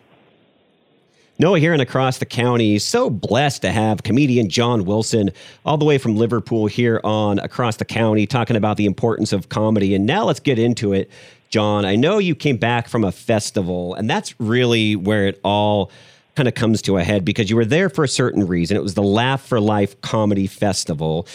Noah 1.39 1.59
here 1.59 1.73
and 1.73 1.81
across 1.81 2.19
the 2.19 2.25
county. 2.25 2.77
So 2.77 3.09
blessed 3.09 3.63
to 3.63 3.71
have 3.71 4.03
comedian 4.03 4.49
John 4.49 4.85
Wilson 4.85 5.31
all 5.65 5.77
the 5.77 5.85
way 5.85 5.97
from 5.97 6.15
Liverpool 6.15 6.67
here 6.67 7.01
on 7.03 7.39
across 7.39 7.77
the 7.77 7.85
county 7.85 8.27
talking 8.27 8.55
about 8.55 8.77
the 8.77 8.85
importance 8.85 9.33
of 9.33 9.49
comedy. 9.49 9.95
And 9.95 10.05
now 10.05 10.25
let's 10.25 10.39
get 10.39 10.59
into 10.59 10.93
it. 10.93 11.09
John, 11.51 11.83
I 11.85 11.97
know 11.97 12.17
you 12.17 12.33
came 12.33 12.55
back 12.55 12.87
from 12.87 13.03
a 13.03 13.11
festival, 13.11 13.93
and 13.95 14.09
that's 14.09 14.33
really 14.39 14.95
where 14.95 15.27
it 15.27 15.39
all 15.43 15.91
kind 16.35 16.47
of 16.47 16.55
comes 16.55 16.81
to 16.83 16.97
a 16.97 17.03
head 17.03 17.25
because 17.25 17.49
you 17.49 17.57
were 17.57 17.65
there 17.65 17.89
for 17.89 18.05
a 18.05 18.07
certain 18.07 18.47
reason. 18.47 18.77
It 18.77 18.83
was 18.83 18.93
the 18.93 19.03
Laugh 19.03 19.45
for 19.45 19.59
Life 19.59 19.99
Comedy 19.99 20.47
Festival. 20.47 21.27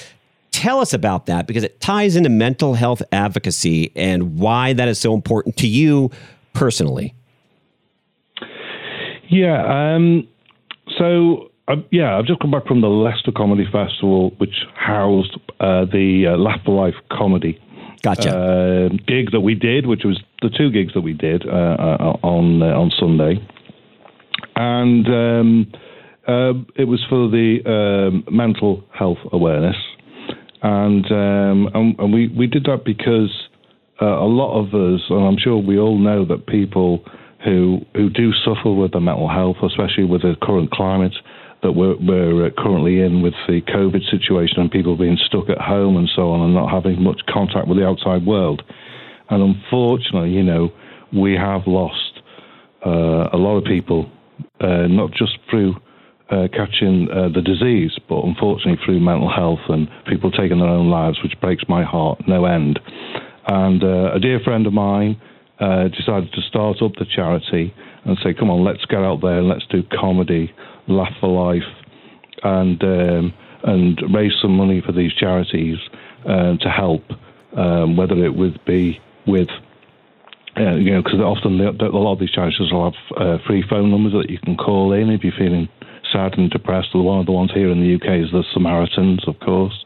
Tell 0.52 0.80
us 0.80 0.94
about 0.94 1.26
that 1.26 1.46
because 1.46 1.62
it 1.64 1.82
ties 1.82 2.16
into 2.16 2.30
mental 2.30 2.72
health 2.72 3.02
advocacy 3.12 3.92
and 3.94 4.38
why 4.38 4.72
that 4.72 4.88
is 4.88 4.98
so 4.98 5.12
important 5.12 5.58
to 5.58 5.68
you 5.68 6.10
personally. 6.54 7.14
Yeah. 9.28 9.94
Um, 9.94 10.26
so, 10.96 11.50
uh, 11.68 11.76
yeah, 11.90 12.16
I've 12.16 12.24
just 12.24 12.40
come 12.40 12.52
back 12.52 12.66
from 12.66 12.80
the 12.80 12.88
Leicester 12.88 13.32
Comedy 13.36 13.66
Festival, 13.70 14.30
which 14.38 14.64
housed 14.74 15.38
uh, 15.60 15.84
the 15.84 16.28
uh, 16.28 16.36
Laugh 16.38 16.60
for 16.64 16.74
Life 16.74 16.94
comedy 17.12 17.60
Gotcha. 18.02 18.30
Uh, 18.30 18.88
gig 19.06 19.32
that 19.32 19.40
we 19.40 19.54
did, 19.54 19.86
which 19.86 20.02
was 20.04 20.20
the 20.42 20.50
two 20.50 20.70
gigs 20.70 20.94
that 20.94 21.00
we 21.00 21.12
did 21.12 21.46
uh, 21.46 21.50
uh 21.50 22.16
on 22.22 22.62
on 22.62 22.90
Sunday, 22.98 23.44
and 24.54 25.06
um, 25.06 25.72
it 26.76 26.84
was 26.84 27.04
for 27.08 27.28
the 27.28 27.58
um, 27.66 28.24
mental 28.34 28.84
health 28.92 29.18
awareness, 29.32 29.76
and 30.62 31.04
um, 31.06 31.70
and, 31.74 31.98
and, 31.98 32.12
we 32.12 32.28
we 32.28 32.46
did 32.46 32.64
that 32.64 32.84
because 32.84 33.30
a 34.00 34.04
lot 34.04 34.58
of 34.58 34.68
us, 34.68 35.00
and 35.08 35.24
I'm 35.24 35.38
sure 35.38 35.56
we 35.56 35.78
all 35.78 35.98
know 35.98 36.24
that 36.26 36.46
people 36.46 37.04
who 37.44 37.80
who 37.94 38.10
do 38.10 38.32
suffer 38.44 38.72
with 38.72 38.92
their 38.92 39.00
mental 39.00 39.28
health, 39.28 39.56
especially 39.62 40.04
with 40.04 40.22
the 40.22 40.34
current 40.42 40.70
climate, 40.70 41.14
that 41.66 41.72
we're, 41.72 41.96
we're 41.96 42.46
uh, 42.46 42.50
currently 42.56 43.00
in 43.00 43.22
with 43.22 43.34
the 43.48 43.60
COVID 43.62 44.08
situation 44.08 44.60
and 44.60 44.70
people 44.70 44.96
being 44.96 45.18
stuck 45.26 45.50
at 45.50 45.58
home 45.58 45.96
and 45.96 46.08
so 46.14 46.30
on 46.30 46.40
and 46.42 46.54
not 46.54 46.70
having 46.70 47.02
much 47.02 47.20
contact 47.28 47.66
with 47.66 47.76
the 47.76 47.84
outside 47.84 48.24
world. 48.24 48.62
And 49.30 49.42
unfortunately, 49.42 50.30
you 50.30 50.44
know, 50.44 50.70
we 51.12 51.34
have 51.34 51.62
lost 51.66 52.22
uh, 52.86 53.30
a 53.32 53.36
lot 53.36 53.58
of 53.58 53.64
people, 53.64 54.08
uh, 54.60 54.86
not 54.86 55.10
just 55.10 55.38
through 55.50 55.74
uh, 56.30 56.46
catching 56.52 57.08
uh, 57.10 57.30
the 57.34 57.42
disease, 57.42 57.98
but 58.08 58.22
unfortunately 58.22 58.78
through 58.84 59.00
mental 59.00 59.30
health 59.30 59.66
and 59.68 59.88
people 60.06 60.30
taking 60.30 60.60
their 60.60 60.68
own 60.68 60.88
lives, 60.88 61.18
which 61.20 61.34
breaks 61.40 61.64
my 61.68 61.82
heart 61.82 62.20
no 62.28 62.44
end. 62.44 62.78
And 63.48 63.82
uh, 63.82 64.14
a 64.14 64.20
dear 64.20 64.38
friend 64.38 64.68
of 64.68 64.72
mine 64.72 65.20
decided 65.58 66.30
to 66.32 66.42
start 66.48 66.80
up 66.80 66.92
the 66.98 67.06
charity 67.06 67.74
and 68.04 68.16
say, 68.22 68.34
come 68.34 68.50
on, 68.50 68.62
let's 68.62 68.84
get 68.84 69.00
out 69.00 69.20
there 69.20 69.38
and 69.38 69.48
let's 69.48 69.66
do 69.66 69.82
comedy 69.98 70.52
Laugh 70.88 71.12
for 71.20 71.28
Life, 71.28 71.68
and 72.42 72.82
um, 72.82 73.34
and 73.64 74.00
raise 74.14 74.32
some 74.40 74.56
money 74.56 74.82
for 74.84 74.92
these 74.92 75.12
charities 75.12 75.78
uh, 76.24 76.56
to 76.56 76.68
help, 76.68 77.02
um, 77.56 77.96
whether 77.96 78.24
it 78.24 78.34
would 78.34 78.60
be 78.64 79.00
with. 79.26 79.48
Uh, 80.58 80.74
you 80.76 80.90
know, 80.90 81.02
because 81.02 81.20
often 81.20 81.60
a 81.60 81.84
lot 81.84 82.14
of 82.14 82.18
these 82.18 82.30
charities 82.30 82.72
will 82.72 82.90
have 82.90 83.18
uh, 83.18 83.36
free 83.46 83.62
phone 83.68 83.90
numbers 83.90 84.14
that 84.14 84.30
you 84.30 84.38
can 84.38 84.56
call 84.56 84.90
in 84.94 85.10
if 85.10 85.22
you're 85.22 85.34
feeling 85.36 85.68
sad 86.10 86.38
and 86.38 86.50
depressed. 86.50 86.94
One 86.94 87.20
of 87.20 87.26
the 87.26 87.32
ones 87.32 87.50
here 87.52 87.70
in 87.70 87.80
the 87.80 87.94
UK 87.94 88.24
is 88.24 88.32
the 88.32 88.42
Samaritans, 88.54 89.28
of 89.28 89.38
course, 89.40 89.84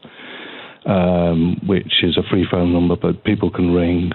um, 0.85 1.59
which 1.67 2.03
is 2.03 2.17
a 2.17 2.23
free 2.29 2.47
phone 2.49 2.71
number, 2.71 2.95
but 2.95 3.25
people 3.25 3.51
can 3.51 3.73
ring 3.73 4.13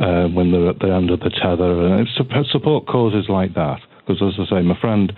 uh, 0.00 0.28
when 0.28 0.52
they're 0.52 0.68
at 0.68 0.78
the 0.78 0.92
end 0.92 1.10
of 1.10 1.18
the 1.20 1.30
tether. 1.30 1.86
And 1.86 2.08
support 2.46 2.86
causes 2.86 3.26
like 3.28 3.54
that. 3.54 3.80
Because 4.06 4.22
as 4.22 4.46
I 4.46 4.58
say, 4.58 4.62
my 4.62 4.78
friend 4.80 5.12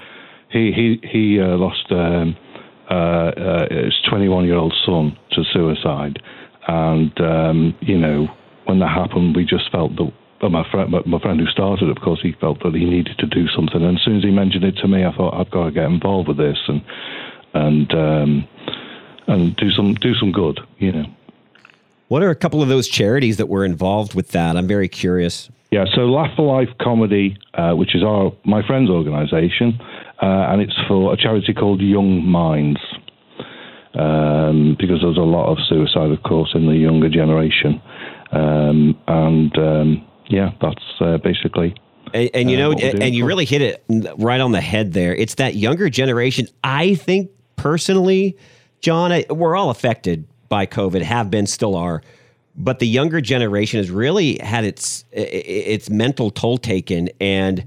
he 0.50 0.72
he 0.72 1.08
he 1.08 1.40
uh, 1.40 1.56
lost 1.56 1.86
um, 1.90 2.36
uh, 2.90 2.94
uh, 2.94 3.84
his 3.84 3.94
21 4.08 4.46
year 4.46 4.56
old 4.56 4.74
son 4.84 5.16
to 5.32 5.44
suicide, 5.52 6.20
and 6.66 7.18
um, 7.20 7.74
you 7.80 7.98
know 7.98 8.28
when 8.64 8.78
that 8.80 8.88
happened, 8.88 9.36
we 9.36 9.44
just 9.44 9.70
felt 9.70 9.92
that. 9.96 10.12
my 10.50 10.68
friend, 10.70 10.90
my 11.06 11.18
friend 11.20 11.40
who 11.40 11.46
started, 11.46 11.88
of 11.88 12.02
course, 12.02 12.20
he 12.22 12.32
felt 12.40 12.62
that 12.62 12.74
he 12.74 12.84
needed 12.84 13.16
to 13.18 13.26
do 13.26 13.46
something. 13.48 13.82
And 13.82 13.98
as 13.98 14.04
soon 14.04 14.18
as 14.18 14.22
he 14.22 14.30
mentioned 14.30 14.64
it 14.64 14.76
to 14.78 14.88
me, 14.88 15.04
I 15.04 15.12
thought 15.14 15.34
I've 15.34 15.50
got 15.50 15.64
to 15.66 15.70
get 15.70 15.84
involved 15.84 16.28
with 16.28 16.36
this 16.36 16.58
and 16.68 16.82
and 17.54 17.94
um, 17.94 18.48
and 19.26 19.56
do 19.56 19.70
some 19.70 19.94
do 19.94 20.14
some 20.14 20.32
good, 20.32 20.60
you 20.78 20.92
know. 20.92 21.06
What 22.08 22.24
are 22.24 22.30
a 22.30 22.34
couple 22.34 22.60
of 22.60 22.68
those 22.68 22.88
charities 22.88 23.36
that 23.36 23.48
were 23.48 23.64
involved 23.64 24.14
with 24.14 24.28
that? 24.32 24.56
I'm 24.56 24.66
very 24.66 24.88
curious. 24.88 25.48
Yeah, 25.70 25.84
so 25.94 26.06
Laugh 26.06 26.34
for 26.34 26.42
Life 26.42 26.76
Comedy, 26.80 27.38
uh, 27.54 27.74
which 27.74 27.94
is 27.94 28.02
our 28.02 28.32
my 28.44 28.66
friend's 28.66 28.90
organisation, 28.90 29.78
uh, 30.22 30.52
and 30.52 30.60
it's 30.60 30.76
for 30.86 31.12
a 31.12 31.16
charity 31.16 31.54
called 31.54 31.80
Young 31.80 32.24
Minds. 32.24 32.80
Um, 33.92 34.76
because 34.78 35.00
there's 35.02 35.16
a 35.16 35.20
lot 35.20 35.50
of 35.50 35.58
suicide, 35.68 36.12
of 36.12 36.22
course, 36.22 36.52
in 36.54 36.66
the 36.66 36.76
younger 36.76 37.08
generation, 37.08 37.82
um, 38.30 38.96
and 39.08 39.58
um, 39.58 40.06
yeah, 40.28 40.50
that's 40.62 40.84
uh, 41.00 41.18
basically. 41.18 41.74
And, 42.14 42.30
and 42.32 42.50
you 42.52 42.56
uh, 42.56 42.60
know, 42.60 42.72
and 42.72 43.12
you 43.16 43.26
really 43.26 43.44
hit 43.44 43.62
it 43.62 43.84
right 44.16 44.40
on 44.40 44.52
the 44.52 44.60
head 44.60 44.92
there. 44.92 45.12
It's 45.12 45.34
that 45.36 45.56
younger 45.56 45.90
generation. 45.90 46.46
I 46.62 46.94
think 46.94 47.32
personally, 47.56 48.36
John, 48.80 49.10
I, 49.10 49.24
we're 49.28 49.56
all 49.56 49.70
affected 49.70 50.24
by 50.48 50.66
COVID, 50.66 51.02
have 51.02 51.28
been, 51.28 51.48
still 51.48 51.74
are 51.74 52.00
but 52.56 52.78
the 52.78 52.86
younger 52.86 53.20
generation 53.20 53.78
has 53.78 53.90
really 53.90 54.38
had 54.38 54.64
its 54.64 55.04
its 55.12 55.88
mental 55.88 56.30
toll 56.30 56.58
taken 56.58 57.08
and 57.20 57.64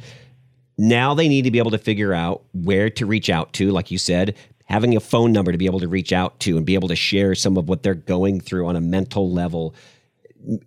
now 0.77 1.13
they 1.13 1.27
need 1.27 1.44
to 1.44 1.51
be 1.51 1.60
able 1.60 1.72
to 1.72 1.77
figure 1.77 2.13
out 2.13 2.44
where 2.53 2.89
to 2.92 3.06
reach 3.06 3.30
out 3.30 3.53
to, 3.53 3.72
like 3.72 3.92
you 3.92 3.98
said, 3.98 4.36
having 4.65 4.96
a 4.96 5.00
phone 5.00 5.32
number 5.32 5.51
to 5.51 5.58
be 5.58 5.65
able 5.65 5.80
to 5.80 5.88
reach 5.88 6.12
out 6.12 6.39
to 6.39 6.58
and 6.58 6.65
be 6.65 6.74
able 6.74 6.88
to 6.88 6.96
share 6.96 7.36
some 7.36 7.58
of 7.58 7.70
what 7.70 7.84
they're 7.84 7.94
going 7.94 8.39
through 8.39 8.68
on 8.68 8.75
a 8.75 8.82
mental 8.82 9.32
level. 9.32 9.75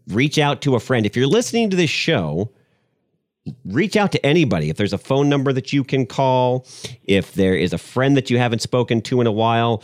Reach 0.08 0.38
out 0.38 0.62
to 0.62 0.74
a 0.74 0.80
friend. 0.80 1.06
If 1.06 1.16
you're 1.16 1.26
listening 1.26 1.70
to 1.70 1.76
this 1.76 1.90
show, 1.90 2.50
reach 3.64 3.96
out 3.96 4.12
to 4.12 4.24
anybody. 4.24 4.70
If 4.70 4.76
there's 4.76 4.92
a 4.92 4.98
phone 4.98 5.28
number 5.28 5.52
that 5.52 5.72
you 5.72 5.82
can 5.84 6.06
call, 6.06 6.66
if 7.04 7.34
there 7.34 7.54
is 7.54 7.72
a 7.72 7.78
friend 7.78 8.16
that 8.16 8.30
you 8.30 8.38
haven't 8.38 8.62
spoken 8.62 9.00
to 9.02 9.20
in 9.20 9.26
a 9.26 9.32
while, 9.32 9.82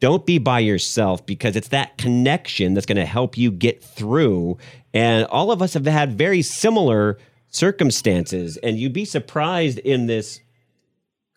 don't 0.00 0.24
be 0.24 0.38
by 0.38 0.60
yourself 0.60 1.24
because 1.26 1.56
it's 1.56 1.68
that 1.68 1.98
connection 1.98 2.74
that's 2.74 2.86
going 2.86 2.96
to 2.96 3.06
help 3.06 3.36
you 3.36 3.50
get 3.50 3.82
through. 3.82 4.56
And 4.94 5.26
all 5.26 5.50
of 5.50 5.60
us 5.60 5.74
have 5.74 5.86
had 5.86 6.16
very 6.16 6.42
similar 6.42 7.18
circumstances, 7.50 8.56
and 8.58 8.78
you'd 8.78 8.92
be 8.92 9.04
surprised 9.04 9.78
in 9.78 10.06
this 10.06 10.40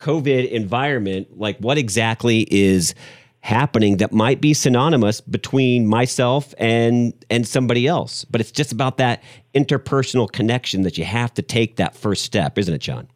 COVID 0.00 0.50
environment, 0.50 1.38
like 1.38 1.58
what 1.58 1.78
exactly 1.78 2.46
is 2.50 2.94
happening 3.42 3.96
that 3.96 4.12
might 4.12 4.40
be 4.40 4.54
synonymous 4.54 5.20
between 5.20 5.86
myself 5.86 6.54
and 6.58 7.12
and 7.28 7.46
somebody 7.46 7.86
else. 7.86 8.24
But 8.24 8.40
it's 8.40 8.52
just 8.52 8.72
about 8.72 8.98
that 8.98 9.22
interpersonal 9.54 10.30
connection 10.30 10.82
that 10.82 10.96
you 10.96 11.04
have 11.04 11.34
to 11.34 11.42
take 11.42 11.76
that 11.76 11.96
first 11.96 12.24
step 12.24 12.56
isn't 12.56 12.72
it 12.72 12.80
john? 12.80 13.08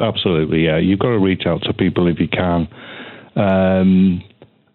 Absolutely 0.00 0.64
yeah. 0.64 0.78
You've 0.78 0.98
got 0.98 1.10
to 1.10 1.18
reach 1.18 1.42
out 1.46 1.62
to 1.64 1.74
people 1.74 2.08
if 2.08 2.18
you 2.18 2.28
can. 2.28 2.66
Um, 3.36 4.22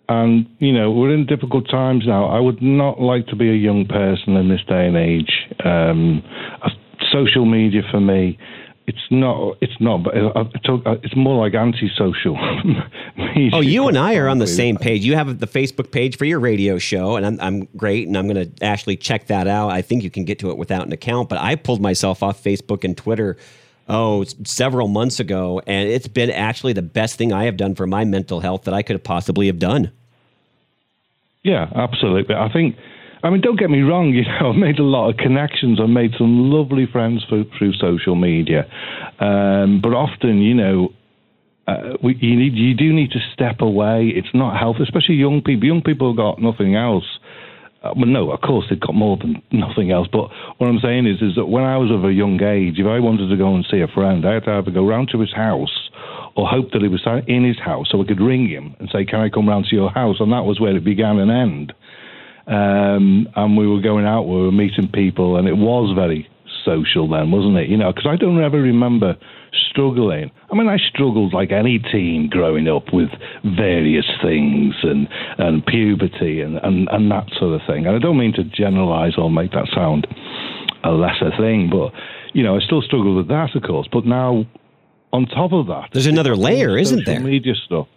and 0.07 0.47
you 0.59 0.73
know 0.73 0.91
we're 0.91 1.13
in 1.13 1.25
difficult 1.25 1.67
times 1.69 2.03
now. 2.05 2.25
I 2.25 2.39
would 2.39 2.61
not 2.61 3.01
like 3.01 3.25
to 3.27 3.35
be 3.35 3.49
a 3.49 3.55
young 3.55 3.85
person 3.87 4.35
in 4.35 4.49
this 4.49 4.61
day 4.67 4.85
and 4.85 4.97
age. 4.97 5.31
Um, 5.65 6.23
social 7.23 7.45
media 7.45 7.81
for 7.91 7.99
me 7.99 8.37
it's 8.89 9.11
not. 9.11 9.57
It's 9.61 9.79
not. 9.79 10.03
But 10.03 10.15
uh, 10.17 10.45
it's 11.03 11.15
more 11.15 11.39
like 11.45 11.53
antisocial. 11.53 12.35
oh, 13.53 13.61
you 13.61 13.87
and 13.87 13.95
I 13.95 14.15
are 14.15 14.27
on 14.27 14.39
the 14.39 14.47
same 14.47 14.77
page. 14.77 15.05
You 15.05 15.13
have 15.13 15.37
the 15.37 15.45
Facebook 15.45 15.91
page 15.91 16.17
for 16.17 16.25
your 16.25 16.39
radio 16.39 16.79
show, 16.79 17.15
and 17.15 17.23
I'm, 17.23 17.39
I'm 17.39 17.65
great, 17.77 18.07
and 18.07 18.17
I'm 18.17 18.27
going 18.27 18.51
to 18.51 18.65
actually 18.65 18.97
check 18.97 19.27
that 19.27 19.47
out. 19.47 19.69
I 19.69 19.83
think 19.83 20.01
you 20.01 20.09
can 20.09 20.25
get 20.25 20.39
to 20.39 20.49
it 20.49 20.57
without 20.57 20.87
an 20.87 20.91
account, 20.91 21.29
but 21.29 21.37
I 21.37 21.53
pulled 21.55 21.81
myself 21.81 22.23
off 22.23 22.43
Facebook 22.43 22.83
and 22.83 22.97
Twitter. 22.97 23.37
Oh, 23.87 24.23
several 24.43 24.87
months 24.87 25.19
ago, 25.19 25.61
and 25.67 25.87
it's 25.87 26.07
been 26.07 26.31
actually 26.31 26.73
the 26.73 26.81
best 26.81 27.15
thing 27.15 27.31
I 27.31 27.45
have 27.45 27.57
done 27.57 27.75
for 27.75 27.85
my 27.85 28.05
mental 28.05 28.39
health 28.39 28.63
that 28.63 28.73
I 28.73 28.81
could 28.81 28.95
have 28.95 29.03
possibly 29.03 29.47
have 29.47 29.59
done. 29.59 29.91
Yeah, 31.43 31.71
absolutely. 31.75 32.35
I 32.35 32.51
think 32.51 32.75
I 33.21 33.29
mean, 33.29 33.41
don't 33.41 33.59
get 33.59 33.69
me 33.69 33.81
wrong. 33.81 34.13
You 34.19 34.23
know, 34.23 34.51
I've 34.51 34.55
made 34.55 34.79
a 34.79 34.83
lot 34.83 35.09
of 35.09 35.17
connections. 35.17 35.79
I've 35.81 35.89
made 35.89 36.11
some 36.17 36.51
lovely 36.51 36.85
friends 36.91 37.23
through, 37.29 37.45
through 37.57 37.73
social 37.73 38.15
media, 38.15 38.65
um, 39.19 39.79
but 39.81 39.93
often, 39.93 40.41
you 40.41 40.53
know, 40.53 40.89
uh, 41.67 41.97
we, 42.01 42.17
you 42.19 42.35
need 42.35 42.55
you 42.55 42.73
do 42.73 42.91
need 42.91 43.11
to 43.11 43.19
step 43.33 43.61
away. 43.61 44.11
It's 44.15 44.33
not 44.33 44.57
healthy, 44.57 44.83
especially 44.83 45.15
young 45.15 45.41
people. 45.41 45.67
Young 45.67 45.81
people 45.81 46.09
have 46.09 46.17
got 46.17 46.41
nothing 46.41 46.75
else. 46.75 47.05
Uh, 47.83 47.93
well, 47.95 48.07
no, 48.07 48.31
of 48.31 48.41
course 48.41 48.65
they've 48.69 48.79
got 48.79 48.95
more 48.95 49.17
than 49.17 49.41
nothing 49.51 49.91
else. 49.91 50.07
But 50.11 50.29
what 50.57 50.67
I'm 50.67 50.79
saying 50.81 51.05
is, 51.05 51.21
is 51.21 51.35
that 51.35 51.45
when 51.45 51.63
I 51.63 51.77
was 51.77 51.91
of 51.91 52.03
a 52.03 52.11
young 52.11 52.41
age, 52.41 52.79
if 52.79 52.87
I 52.87 52.99
wanted 52.99 53.29
to 53.29 53.37
go 53.37 53.53
and 53.53 53.65
see 53.69 53.81
a 53.81 53.87
friend, 53.87 54.25
I 54.25 54.33
had 54.35 54.45
to 54.45 54.51
either 54.51 54.71
go 54.71 54.85
round 54.85 55.09
to 55.11 55.19
his 55.19 55.33
house 55.33 55.89
or 56.35 56.47
hope 56.47 56.71
that 56.71 56.81
he 56.81 56.87
was 56.87 57.05
in 57.27 57.43
his 57.43 57.59
house 57.59 57.87
so 57.91 58.01
I 58.01 58.05
could 58.05 58.19
ring 58.19 58.47
him 58.47 58.75
and 58.79 58.89
say, 58.91 59.05
"Can 59.05 59.19
I 59.19 59.29
come 59.29 59.47
round 59.47 59.65
to 59.65 59.75
your 59.75 59.91
house?" 59.91 60.17
And 60.19 60.31
that 60.31 60.45
was 60.45 60.59
where 60.59 60.75
it 60.75 60.83
began 60.83 61.19
and 61.19 61.31
end. 61.31 61.73
Um, 62.49 63.29
and 63.35 63.55
we 63.55 63.67
were 63.67 63.79
going 63.79 64.05
out, 64.05 64.23
we 64.23 64.41
were 64.41 64.51
meeting 64.51 64.89
people, 64.91 65.37
and 65.37 65.47
it 65.47 65.53
was 65.55 65.93
very 65.95 66.27
social 66.65 67.07
then, 67.07 67.29
wasn't 67.31 67.57
it? 67.57 67.69
You 67.69 67.77
know, 67.77 67.93
because 67.93 68.07
I 68.09 68.15
don't 68.15 68.43
ever 68.43 68.59
remember 68.59 69.15
struggling. 69.69 70.31
I 70.51 70.55
mean, 70.55 70.67
I 70.67 70.77
struggled 70.77 71.33
like 71.33 71.51
any 71.51 71.79
teen 71.79 72.27
growing 72.29 72.67
up 72.67 72.91
with 72.91 73.09
various 73.43 74.05
things 74.23 74.73
and, 74.83 75.07
and 75.37 75.65
puberty 75.65 76.41
and, 76.41 76.57
and, 76.63 76.87
and 76.91 77.11
that 77.11 77.29
sort 77.39 77.53
of 77.53 77.61
thing. 77.67 77.85
And 77.85 77.95
I 77.95 77.99
don't 77.99 78.17
mean 78.17 78.33
to 78.33 78.43
generalize 78.43 79.13
or 79.17 79.29
make 79.29 79.51
that 79.51 79.67
sound 79.73 80.07
a 80.83 80.91
lesser 80.91 81.31
thing, 81.37 81.69
but, 81.71 81.93
you 82.33 82.43
know, 82.43 82.55
I 82.55 82.59
still 82.61 82.81
struggle 82.81 83.15
with 83.15 83.27
that, 83.27 83.55
of 83.55 83.61
course. 83.63 83.87
But 83.91 84.05
now, 84.05 84.45
on 85.13 85.25
top 85.27 85.53
of 85.53 85.67
that, 85.67 85.89
there's 85.93 86.07
another 86.07 86.35
layer, 86.35 86.77
isn't 86.77 87.05
there? 87.05 87.19
Media 87.19 87.53
stuff. 87.65 87.87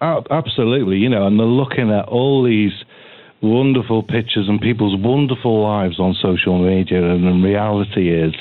Absolutely, 0.00 0.96
you 0.98 1.08
know, 1.08 1.26
and 1.26 1.38
they're 1.38 1.46
looking 1.46 1.90
at 1.90 2.08
all 2.08 2.44
these 2.44 2.72
wonderful 3.42 4.02
pictures 4.02 4.48
and 4.48 4.60
people's 4.60 4.98
wonderful 5.00 5.62
lives 5.62 5.98
on 5.98 6.14
social 6.20 6.58
media, 6.58 7.02
and 7.02 7.24
the 7.24 7.46
reality 7.46 8.10
is, 8.10 8.34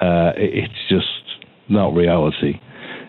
uh, 0.00 0.32
it's 0.36 0.74
just 0.88 1.06
not 1.68 1.94
reality, 1.94 2.60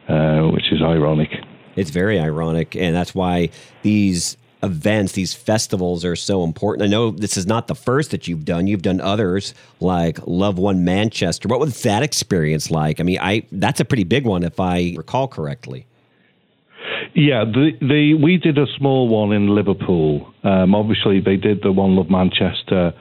uh, 0.08 0.44
which 0.48 0.72
is 0.72 0.82
ironic. 0.82 1.30
It's 1.76 1.92
very 1.92 2.20
ironic, 2.20 2.76
and 2.76 2.96
that's 2.96 3.14
why 3.14 3.50
these 3.84 4.38
events, 4.64 5.12
these 5.14 5.34
festivals 5.34 6.04
are 6.04 6.16
so 6.16 6.44
important. 6.44 6.88
I 6.88 6.90
know 6.90 7.12
this 7.12 7.38
is 7.38 7.46
not 7.46 7.68
the 7.68 7.76
first 7.76 8.12
that 8.12 8.28
you've 8.28 8.46
done. 8.46 8.68
You've 8.68 8.82
done 8.82 9.00
others 9.02 9.54
like 9.80 10.20
Love 10.26 10.58
One 10.58 10.84
Manchester. 10.84 11.48
What 11.48 11.60
was 11.60 11.84
that 11.84 12.04
experience 12.04 12.72
like? 12.72 13.00
I 13.00 13.04
mean, 13.04 13.20
I 13.22 13.44
that's 13.52 13.80
a 13.80 13.86
pretty 13.86 14.04
big 14.04 14.26
one 14.26 14.44
if 14.44 14.60
I 14.60 14.96
recall 14.98 15.28
correctly. 15.28 15.86
Yeah, 17.14 17.46
the, 17.46 17.72
the 17.82 18.14
we 18.22 18.38
did 18.38 18.58
a 18.58 18.66
small 18.78 19.08
one 19.08 19.32
in 19.32 19.56
Liverpool. 19.56 20.32
Um, 20.44 20.76
obviously, 20.76 21.20
they 21.20 21.38
did 21.38 21.62
the 21.64 21.72
one 21.72 21.96
Love 21.96 22.10
Manchester 22.10 22.94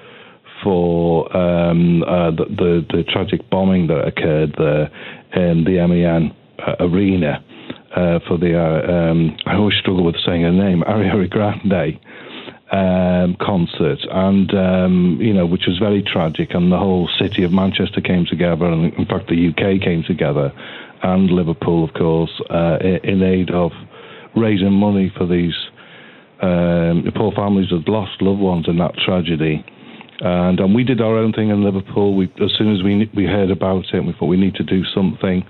for 0.63 1.37
um, 1.37 2.03
uh, 2.03 2.31
the, 2.31 2.45
the, 2.49 2.87
the 2.97 3.05
tragic 3.05 3.49
bombing 3.51 3.89
that 3.89 4.07
occurred 4.07 4.55
there 4.57 4.91
in 5.35 5.65
the 5.65 5.87
MEN 5.87 6.35
uh, 6.59 6.77
arena 6.81 7.45
uh, 7.95 8.19
for 8.27 8.39
the 8.39 8.59
uh, 8.59 9.11
um, 9.11 9.37
I 9.47 9.55
always 9.55 9.77
struggle 9.79 10.05
with 10.05 10.17
saying 10.25 10.43
her 10.43 10.53
name 10.53 10.83
Ariana 10.89 11.29
Grande 11.29 11.99
um, 12.73 13.37
concert, 13.41 13.99
and 14.11 14.53
um, 14.55 15.19
you 15.21 15.33
know, 15.33 15.47
which 15.47 15.67
was 15.67 15.79
very 15.79 16.03
tragic, 16.03 16.51
and 16.53 16.73
the 16.73 16.79
whole 16.79 17.09
city 17.19 17.45
of 17.45 17.53
Manchester 17.53 18.01
came 18.01 18.27
together, 18.27 18.67
and 18.67 18.93
in 18.95 19.07
fact, 19.07 19.29
the 19.29 19.49
UK 19.49 19.81
came 19.81 20.03
together, 20.03 20.53
and 21.03 21.31
Liverpool, 21.31 21.85
of 21.85 21.95
course, 21.95 22.33
uh, 22.51 22.79
in 23.05 23.23
aid 23.23 23.51
of 23.51 23.73
raising 24.37 24.73
money 24.73 25.13
for 25.17 25.27
these 25.27 25.55
um, 26.43 27.05
poor 27.17 27.33
families 27.33 27.71
that 27.71 27.89
lost 27.89 28.21
loved 28.21 28.41
ones 28.41 28.67
in 28.69 28.79
that 28.79 28.95
tragedy. 29.05 29.65
And, 30.21 30.61
and 30.61 30.75
we 30.75 30.85
did 30.85 31.01
our 31.01 31.17
own 31.17 31.33
thing 31.33 31.51
in 31.51 31.65
Liverpool. 31.65 32.15
We, 32.15 32.27
as 32.43 32.53
soon 32.57 32.75
as 32.75 32.83
we 32.83 33.11
we 33.15 33.25
heard 33.25 33.51
about 33.51 33.85
it, 33.93 34.01
we 34.01 34.15
thought 34.19 34.27
we 34.27 34.37
need 34.37 34.55
to 34.55 34.65
do 34.65 34.83
something, 34.95 35.45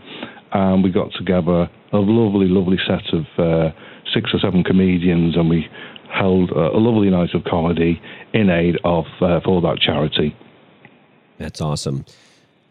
and 0.53 0.83
we 0.83 0.91
got 0.91 1.13
together 1.17 1.71
a 1.93 1.99
lovely, 1.99 2.49
lovely 2.49 2.79
set 2.87 3.15
of 3.15 3.25
uh, 3.39 3.71
six 4.13 4.31
or 4.33 4.41
seven 4.41 4.65
comedians, 4.65 5.37
and 5.37 5.49
we 5.49 5.69
held 6.13 6.51
a, 6.51 6.71
a 6.71 6.81
lovely 6.81 7.11
night 7.11 7.31
of 7.35 7.45
comedy 7.45 8.01
in 8.33 8.51
aid 8.51 8.77
of 8.85 9.05
uh, 9.21 9.41
for 9.45 9.61
that 9.63 9.79
charity. 9.79 10.35
That's 11.39 11.61
awesome 11.61 12.05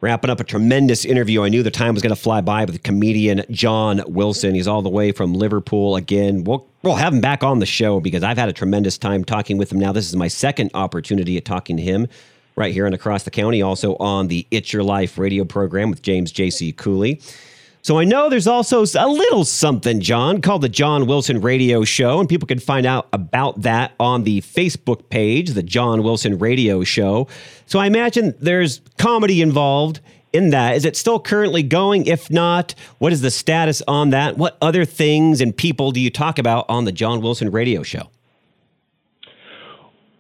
wrapping 0.02 0.30
up 0.30 0.40
a 0.40 0.44
tremendous 0.44 1.06
interview. 1.06 1.44
I 1.44 1.50
knew 1.50 1.64
the 1.64 1.72
time 1.72 1.94
was 1.94 2.04
going 2.04 2.16
to 2.16 2.22
fly 2.22 2.42
by 2.42 2.66
with 2.66 2.84
comedian 2.84 3.44
John 3.50 4.04
Wilson. 4.08 4.56
He's 4.56 4.68
all 4.68 4.82
the 4.82 4.90
way 4.90 5.12
from 5.12 5.34
Liverpool 5.34 5.96
again. 5.96 6.44
We'll, 6.44 6.68
we'll 6.84 6.96
have 6.96 7.14
him 7.14 7.22
back 7.22 7.44
on 7.44 7.60
the 7.60 7.66
show 7.66 8.00
because 8.00 8.24
I've 8.24 8.38
had 8.38 8.50
a 8.50 8.54
tremendous 8.54 8.98
time 8.98 9.24
talking 9.24 9.58
with 9.58 9.72
him 9.72 9.80
now. 9.80 9.92
This 9.92 10.08
is 10.08 10.16
my 10.16 10.28
second 10.28 10.72
opportunity 10.74 11.38
at 11.38 11.46
talking 11.46 11.78
to 11.78 11.84
him 11.84 12.08
right 12.56 12.74
here 12.74 12.86
and 12.86 12.96
across 12.96 13.24
the 13.24 13.32
county, 13.32 13.62
also 13.62 13.96
on 13.98 14.28
the 14.28 14.48
It's 14.52 14.72
Your 14.72 14.84
Life 14.84 15.18
radio 15.18 15.44
program 15.44 15.90
with 15.90 16.02
James 16.02 16.32
J.C. 16.32 16.72
Cooley. 16.74 17.22
So 17.86 18.00
I 18.00 18.04
know 18.04 18.32
there's 18.32 18.48
also 18.48 18.84
a 18.84 19.08
little 19.08 19.46
something, 19.46 20.00
John, 20.00 20.42
called 20.42 20.64
the 20.64 20.70
John 20.70 21.06
Wilson 21.06 21.40
Radio 21.40 21.84
Show, 21.84 22.20
and 22.20 22.28
people 22.28 22.48
can 22.48 22.58
find 22.58 22.84
out 22.84 23.08
about 23.14 23.62
that 23.62 23.92
on 24.00 24.24
the 24.24 24.42
Facebook 24.42 25.08
page, 25.10 25.52
the 25.52 25.62
John 25.62 26.02
Wilson 26.02 26.40
Radio 26.40 26.84
Show. 26.84 27.28
So 27.68 27.78
I 27.78 27.86
imagine 27.86 28.34
there's 28.40 28.82
comedy 28.98 29.40
involved 29.40 30.00
in 30.34 30.50
that. 30.50 30.76
Is 30.76 30.84
it 30.84 30.98
still 30.98 31.20
currently 31.20 31.62
going? 31.62 32.08
If 32.08 32.32
not, 32.32 32.74
what 32.98 33.14
is 33.14 33.22
the 33.22 33.30
status 33.30 33.84
on 33.88 34.10
that? 34.10 34.36
What 34.36 34.58
other 34.64 34.84
things 34.84 35.40
and 35.40 35.56
people 35.56 35.92
do 35.92 36.00
you 36.00 36.10
talk 36.10 36.40
about 36.40 36.66
on 36.68 36.86
the 36.86 36.92
John 36.92 37.22
Wilson 37.22 37.52
Radio 37.52 37.84
Show? 37.84 38.10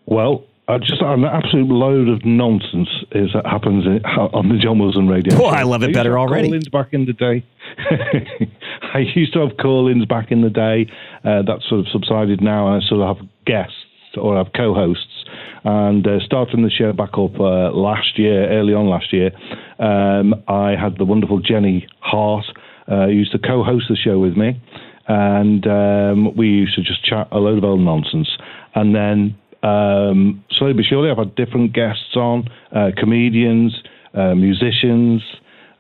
Well, 0.06 0.45
uh, 0.67 0.80
just 0.80 1.01
an 1.01 1.25
absolute 1.25 1.67
load 1.67 2.10
of 2.10 2.25
nonsense 2.25 2.89
is 3.12 3.30
that 3.34 3.45
happens 3.45 3.86
in, 3.86 4.04
on 4.17 4.49
the 4.49 4.58
John 4.58 4.80
Wilson 4.80 5.08
radio. 5.08 5.38
Oh, 5.38 5.45
I 5.45 5.63
love 5.63 5.84
it 5.84 5.93
better 5.93 6.17
already. 6.17 6.47
Call-ins 6.47 6.69
back 6.69 6.89
in 6.91 7.06
the 7.06 7.13
day. 7.13 7.45
I 8.93 8.99
used 9.15 9.34
to 9.34 9.39
have 9.39 9.58
call-ins 9.58 10.06
back 10.06 10.32
in 10.32 10.41
the 10.41 10.49
day. 10.49 10.91
Uh, 11.23 11.43
that 11.43 11.60
sort 11.67 11.82
of 11.82 11.88
subsided 11.91 12.41
now, 12.41 12.67
and 12.67 12.84
I 12.84 12.88
sort 12.88 13.01
of 13.01 13.17
have 13.17 13.28
guests 13.45 13.75
or 14.17 14.38
have 14.38 14.54
co-hosts. 14.56 15.25
And 15.63 16.06
uh, 16.08 16.19
starting 16.25 16.63
the 16.63 16.69
show 16.69 16.93
back 16.93 17.17
up 17.17 17.39
uh, 17.39 17.71
last 17.71 18.17
year, 18.17 18.49
early 18.49 18.73
on 18.73 18.88
last 18.88 19.12
year, 19.13 19.32
um, 19.80 20.36
I 20.47 20.75
had 20.80 20.97
the 20.97 21.06
wonderful 21.06 21.39
Jenny 21.39 21.88
Hart 21.99 22.45
uh, 22.89 23.08
used 23.08 23.32
to 23.32 23.39
co-host 23.39 23.86
the 23.89 23.95
show 23.95 24.19
with 24.19 24.38
me, 24.38 24.62
and 25.08 25.65
um, 25.67 26.36
we 26.36 26.47
used 26.47 26.75
to 26.75 26.82
just 26.82 27.04
chat 27.04 27.28
a 27.32 27.38
load 27.38 27.58
of 27.58 27.63
old 27.63 27.82
nonsense. 27.82 28.30
And 28.75 28.93
then 28.93 29.36
um, 29.65 30.43
slowly 30.51 30.73
but 30.73 30.86
surely, 30.86 31.10
I've 31.10 31.17
had 31.17 31.36
different 31.36 31.73
guests 31.73 32.15
on, 32.15 32.49
uh, 32.71 32.91
comedians, 32.97 33.75
uh, 34.13 34.36
musicians. 34.36 35.21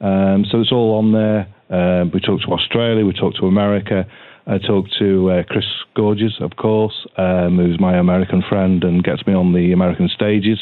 Um, 0.01 0.45
so 0.49 0.59
it's 0.59 0.71
all 0.71 0.97
on 0.97 1.11
there. 1.11 1.47
Um, 1.69 2.11
we 2.11 2.19
talked 2.19 2.43
to 2.45 2.51
Australia, 2.51 3.05
we 3.05 3.13
talked 3.13 3.37
to 3.37 3.47
America. 3.47 4.05
I 4.47 4.59
talked 4.59 4.93
to 4.99 5.31
uh, 5.31 5.43
Chris 5.43 5.65
Gorges, 5.95 6.37
of 6.39 6.55
course, 6.55 7.07
um, 7.17 7.57
who's 7.57 7.79
my 7.79 7.97
American 7.97 8.43
friend 8.47 8.83
and 8.83 9.03
gets 9.03 9.25
me 9.25 9.33
on 9.33 9.53
the 9.53 9.71
American 9.71 10.07
stages. 10.07 10.59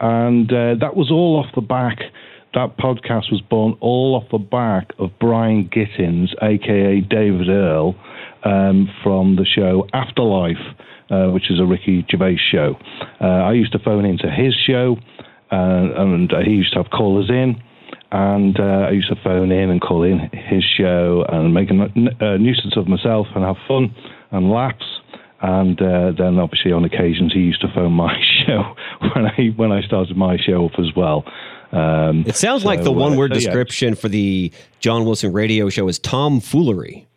And 0.00 0.50
uh, 0.50 0.74
that 0.80 0.96
was 0.96 1.10
all 1.10 1.36
off 1.36 1.54
the 1.54 1.60
back. 1.60 1.98
That 2.54 2.76
podcast 2.78 3.30
was 3.30 3.40
born 3.48 3.76
all 3.80 4.14
off 4.14 4.30
the 4.30 4.38
back 4.38 4.92
of 4.98 5.10
Brian 5.18 5.68
Gittins, 5.68 6.34
aka 6.42 7.00
David 7.00 7.48
Earl, 7.48 7.94
um, 8.44 8.90
from 9.02 9.36
the 9.36 9.44
show 9.46 9.86
Afterlife, 9.92 10.76
uh, 11.12 11.30
which 11.30 11.50
is 11.50 11.60
a 11.60 11.66
Ricky 11.66 12.04
Gervais 12.10 12.38
show. 12.50 12.76
Uh, 13.20 13.26
I 13.26 13.52
used 13.52 13.72
to 13.72 13.78
phone 13.78 14.04
into 14.04 14.30
his 14.30 14.54
show, 14.54 14.96
uh, 15.52 16.02
and 16.02 16.32
he 16.44 16.52
used 16.52 16.72
to 16.72 16.82
have 16.82 16.90
callers 16.90 17.28
in. 17.28 17.62
And 18.10 18.58
uh, 18.58 18.88
I 18.88 18.90
used 18.90 19.08
to 19.08 19.16
phone 19.22 19.50
in 19.52 19.70
and 19.70 19.80
call 19.80 20.02
in 20.02 20.18
his 20.32 20.64
show 20.64 21.24
and 21.28 21.54
make 21.54 21.70
a, 21.70 21.74
a 22.24 22.38
nuisance 22.38 22.76
of 22.76 22.86
myself 22.86 23.26
and 23.34 23.44
have 23.44 23.56
fun 23.66 23.94
and 24.30 24.50
laughs. 24.50 24.84
And 25.40 25.80
uh, 25.80 26.12
then, 26.16 26.38
obviously, 26.38 26.72
on 26.72 26.84
occasions, 26.84 27.32
he 27.32 27.40
used 27.40 27.60
to 27.62 27.68
phone 27.74 27.92
my 27.92 28.14
show 28.46 28.74
when 29.00 29.26
I 29.26 29.46
when 29.56 29.72
I 29.72 29.82
started 29.82 30.16
my 30.16 30.36
show 30.36 30.66
up 30.66 30.78
as 30.78 30.94
well. 30.94 31.24
Um, 31.72 32.24
it 32.26 32.36
sounds 32.36 32.62
so, 32.62 32.68
like 32.68 32.84
the 32.84 32.92
one 32.92 33.16
word 33.16 33.32
uh, 33.32 33.34
so 33.34 33.40
description 33.40 33.90
yeah. 33.90 34.00
for 34.00 34.08
the 34.08 34.52
John 34.80 35.04
Wilson 35.04 35.32
radio 35.32 35.68
show 35.68 35.88
is 35.88 35.98
tomfoolery. 35.98 37.08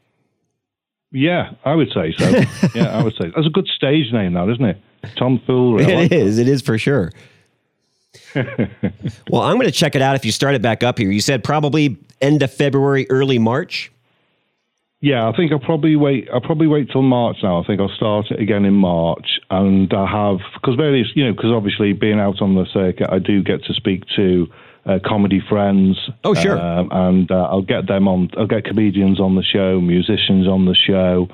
Yeah, 1.11 1.51
I 1.63 1.75
would 1.75 1.89
say 1.93 2.13
so. 2.17 2.29
yeah, 2.75 2.97
I 2.97 3.03
would 3.03 3.13
say 3.15 3.31
that's 3.33 3.47
a 3.47 3.51
good 3.51 3.67
stage 3.67 4.11
name, 4.11 4.33
though, 4.33 4.49
isn't 4.49 4.65
it? 4.65 4.77
Tomfoolery. 5.15 5.85
It 5.85 5.95
like 5.95 6.11
is. 6.11 6.37
It 6.37 6.47
is 6.47 6.61
for 6.61 6.77
sure. 6.77 7.11
well, 8.35 9.41
I'm 9.41 9.55
going 9.55 9.67
to 9.67 9.71
check 9.71 9.95
it 9.95 10.01
out 10.01 10.15
if 10.15 10.25
you 10.25 10.31
start 10.31 10.55
it 10.55 10.61
back 10.61 10.83
up 10.83 10.97
here. 10.97 11.11
You 11.11 11.21
said 11.21 11.43
probably 11.43 11.97
end 12.21 12.43
of 12.43 12.53
February, 12.53 13.07
early 13.09 13.39
March. 13.39 13.91
Yeah, 15.05 15.29
I 15.29 15.35
think 15.35 15.51
I'll 15.51 15.59
probably 15.59 15.95
wait. 15.95 16.27
I'll 16.33 16.41
probably 16.41 16.65
wait 16.65 16.89
till 16.89 17.03
March 17.03 17.37
now. 17.43 17.61
I 17.61 17.67
think 17.67 17.79
I'll 17.79 17.95
start 17.95 18.31
it 18.31 18.39
again 18.39 18.65
in 18.65 18.73
March, 18.73 19.39
and 19.51 19.93
I 19.93 20.07
have 20.07 20.39
because 20.55 20.73
various, 20.77 21.09
you 21.13 21.23
know, 21.23 21.31
because 21.31 21.51
obviously 21.51 21.93
being 21.93 22.19
out 22.19 22.41
on 22.41 22.55
the 22.55 22.65
circuit, 22.73 23.07
I 23.11 23.19
do 23.19 23.43
get 23.43 23.63
to 23.65 23.73
speak 23.75 24.01
to 24.15 24.47
uh, 24.87 24.97
comedy 25.05 25.43
friends. 25.47 26.09
Oh, 26.23 26.33
sure. 26.33 26.59
Um, 26.59 26.89
and 26.91 27.29
uh, 27.29 27.49
I'll 27.51 27.61
get 27.61 27.85
them 27.85 28.07
on. 28.07 28.31
I'll 28.35 28.47
get 28.47 28.65
comedians 28.65 29.19
on 29.19 29.35
the 29.35 29.43
show, 29.43 29.79
musicians 29.79 30.47
on 30.47 30.65
the 30.65 30.73
show. 30.73 31.27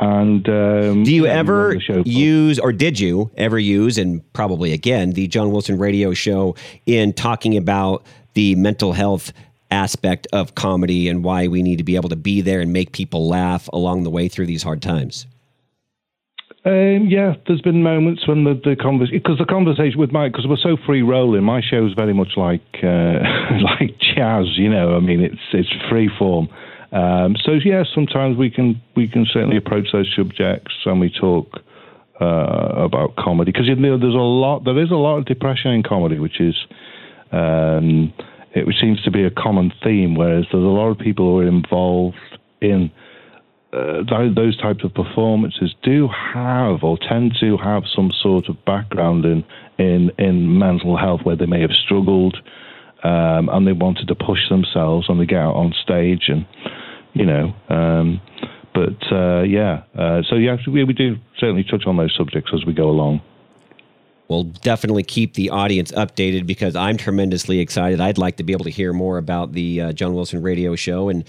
And 0.00 0.48
um, 0.48 1.02
do 1.02 1.14
you 1.14 1.26
ever 1.26 1.74
use, 2.06 2.58
or 2.58 2.72
did 2.72 2.98
you 2.98 3.30
ever 3.36 3.58
use, 3.58 3.98
and 3.98 4.22
probably 4.32 4.72
again, 4.72 5.10
the 5.10 5.28
John 5.28 5.50
Wilson 5.50 5.78
Radio 5.78 6.14
Show 6.14 6.56
in 6.86 7.12
talking 7.12 7.58
about 7.58 8.02
the 8.32 8.54
mental 8.54 8.94
health 8.94 9.34
aspect 9.70 10.26
of 10.32 10.54
comedy 10.54 11.08
and 11.08 11.24
why 11.24 11.48
we 11.48 11.62
need 11.62 11.76
to 11.76 11.84
be 11.84 11.96
able 11.96 12.08
to 12.08 12.16
be 12.16 12.40
there 12.40 12.60
and 12.60 12.72
make 12.72 12.92
people 12.92 13.28
laugh 13.28 13.68
along 13.72 14.04
the 14.04 14.10
way 14.10 14.28
through 14.28 14.46
these 14.46 14.62
hard 14.62 14.82
times? 14.82 15.26
Um, 16.64 17.06
yeah, 17.08 17.34
there's 17.46 17.62
been 17.62 17.82
moments 17.82 18.28
when 18.28 18.44
the, 18.44 18.52
the 18.52 18.76
conversation, 18.76 19.18
because 19.18 19.38
the 19.38 19.46
conversation 19.46 19.98
with 19.98 20.12
Mike, 20.12 20.32
because 20.32 20.46
we're 20.46 20.58
so 20.58 20.76
free 20.84 21.00
rolling, 21.00 21.42
my 21.42 21.62
show 21.62 21.86
is 21.86 21.94
very 21.94 22.12
much 22.12 22.36
like 22.36 22.60
uh, 22.82 23.20
like 23.80 23.96
jazz, 24.14 24.44
you 24.58 24.68
know. 24.68 24.94
I 24.94 25.00
mean, 25.00 25.20
it's 25.22 25.40
it's 25.54 25.70
free 25.88 26.10
form. 26.18 26.48
Um, 26.92 27.36
so 27.42 27.52
yeah, 27.64 27.84
sometimes 27.94 28.36
we 28.36 28.50
can 28.50 28.80
we 28.94 29.08
can 29.08 29.24
certainly 29.32 29.56
approach 29.56 29.88
those 29.92 30.12
subjects 30.14 30.74
and 30.84 31.00
we 31.00 31.08
talk 31.08 31.60
uh, 32.20 32.74
about 32.76 33.16
comedy 33.16 33.52
because 33.52 33.66
you 33.66 33.76
know 33.76 33.98
there's 33.98 34.14
a 34.14 34.18
lot 34.18 34.64
there 34.64 34.78
is 34.78 34.90
a 34.90 34.96
lot 34.96 35.16
of 35.16 35.24
depression 35.24 35.70
in 35.70 35.82
comedy, 35.82 36.18
which 36.18 36.40
is 36.40 36.54
um, 37.32 38.12
it 38.52 38.66
seems 38.80 39.02
to 39.02 39.10
be 39.10 39.24
a 39.24 39.30
common 39.30 39.72
theme. 39.82 40.14
Whereas 40.14 40.46
there's 40.50 40.64
a 40.64 40.66
lot 40.66 40.90
of 40.90 40.98
people 40.98 41.26
who 41.26 41.38
are 41.40 41.46
involved 41.46 42.16
in 42.60 42.90
uh, 43.72 44.02
those 44.34 44.56
types 44.60 44.82
of 44.82 44.92
performances 44.92 45.74
do 45.82 46.08
have 46.08 46.82
or 46.82 46.98
tend 46.98 47.36
to 47.38 47.56
have 47.56 47.84
some 47.94 48.10
sort 48.20 48.48
of 48.48 48.64
background 48.64 49.24
in 49.24 49.44
in, 49.78 50.10
in 50.18 50.58
mental 50.58 50.96
health 50.96 51.20
where 51.22 51.36
they 51.36 51.46
may 51.46 51.60
have 51.60 51.70
struggled 51.70 52.36
um, 53.04 53.48
and 53.48 53.66
they 53.66 53.72
wanted 53.72 54.08
to 54.08 54.14
push 54.14 54.48
themselves 54.50 55.06
and 55.08 55.20
they 55.20 55.24
get 55.24 55.38
out 55.38 55.54
on 55.54 55.72
stage 55.82 56.24
and 56.28 56.44
you 57.14 57.24
know 57.24 57.54
um, 57.68 58.20
but 58.74 59.00
uh, 59.12 59.42
yeah 59.42 59.84
uh, 59.96 60.20
so 60.28 60.34
yeah 60.34 60.56
we, 60.66 60.82
we 60.82 60.92
do 60.92 61.16
certainly 61.38 61.62
touch 61.62 61.84
on 61.86 61.96
those 61.96 62.14
subjects 62.18 62.50
as 62.52 62.66
we 62.66 62.72
go 62.72 62.90
along 62.90 63.22
we'll 64.30 64.44
definitely 64.44 65.02
keep 65.02 65.34
the 65.34 65.50
audience 65.50 65.90
updated 65.92 66.46
because 66.46 66.76
I'm 66.76 66.96
tremendously 66.96 67.58
excited. 67.58 68.00
I'd 68.00 68.16
like 68.16 68.36
to 68.36 68.44
be 68.44 68.52
able 68.52 68.64
to 68.64 68.70
hear 68.70 68.92
more 68.92 69.18
about 69.18 69.52
the 69.52 69.80
uh, 69.80 69.92
John 69.92 70.14
Wilson 70.14 70.40
radio 70.40 70.76
show 70.76 71.08
and 71.08 71.24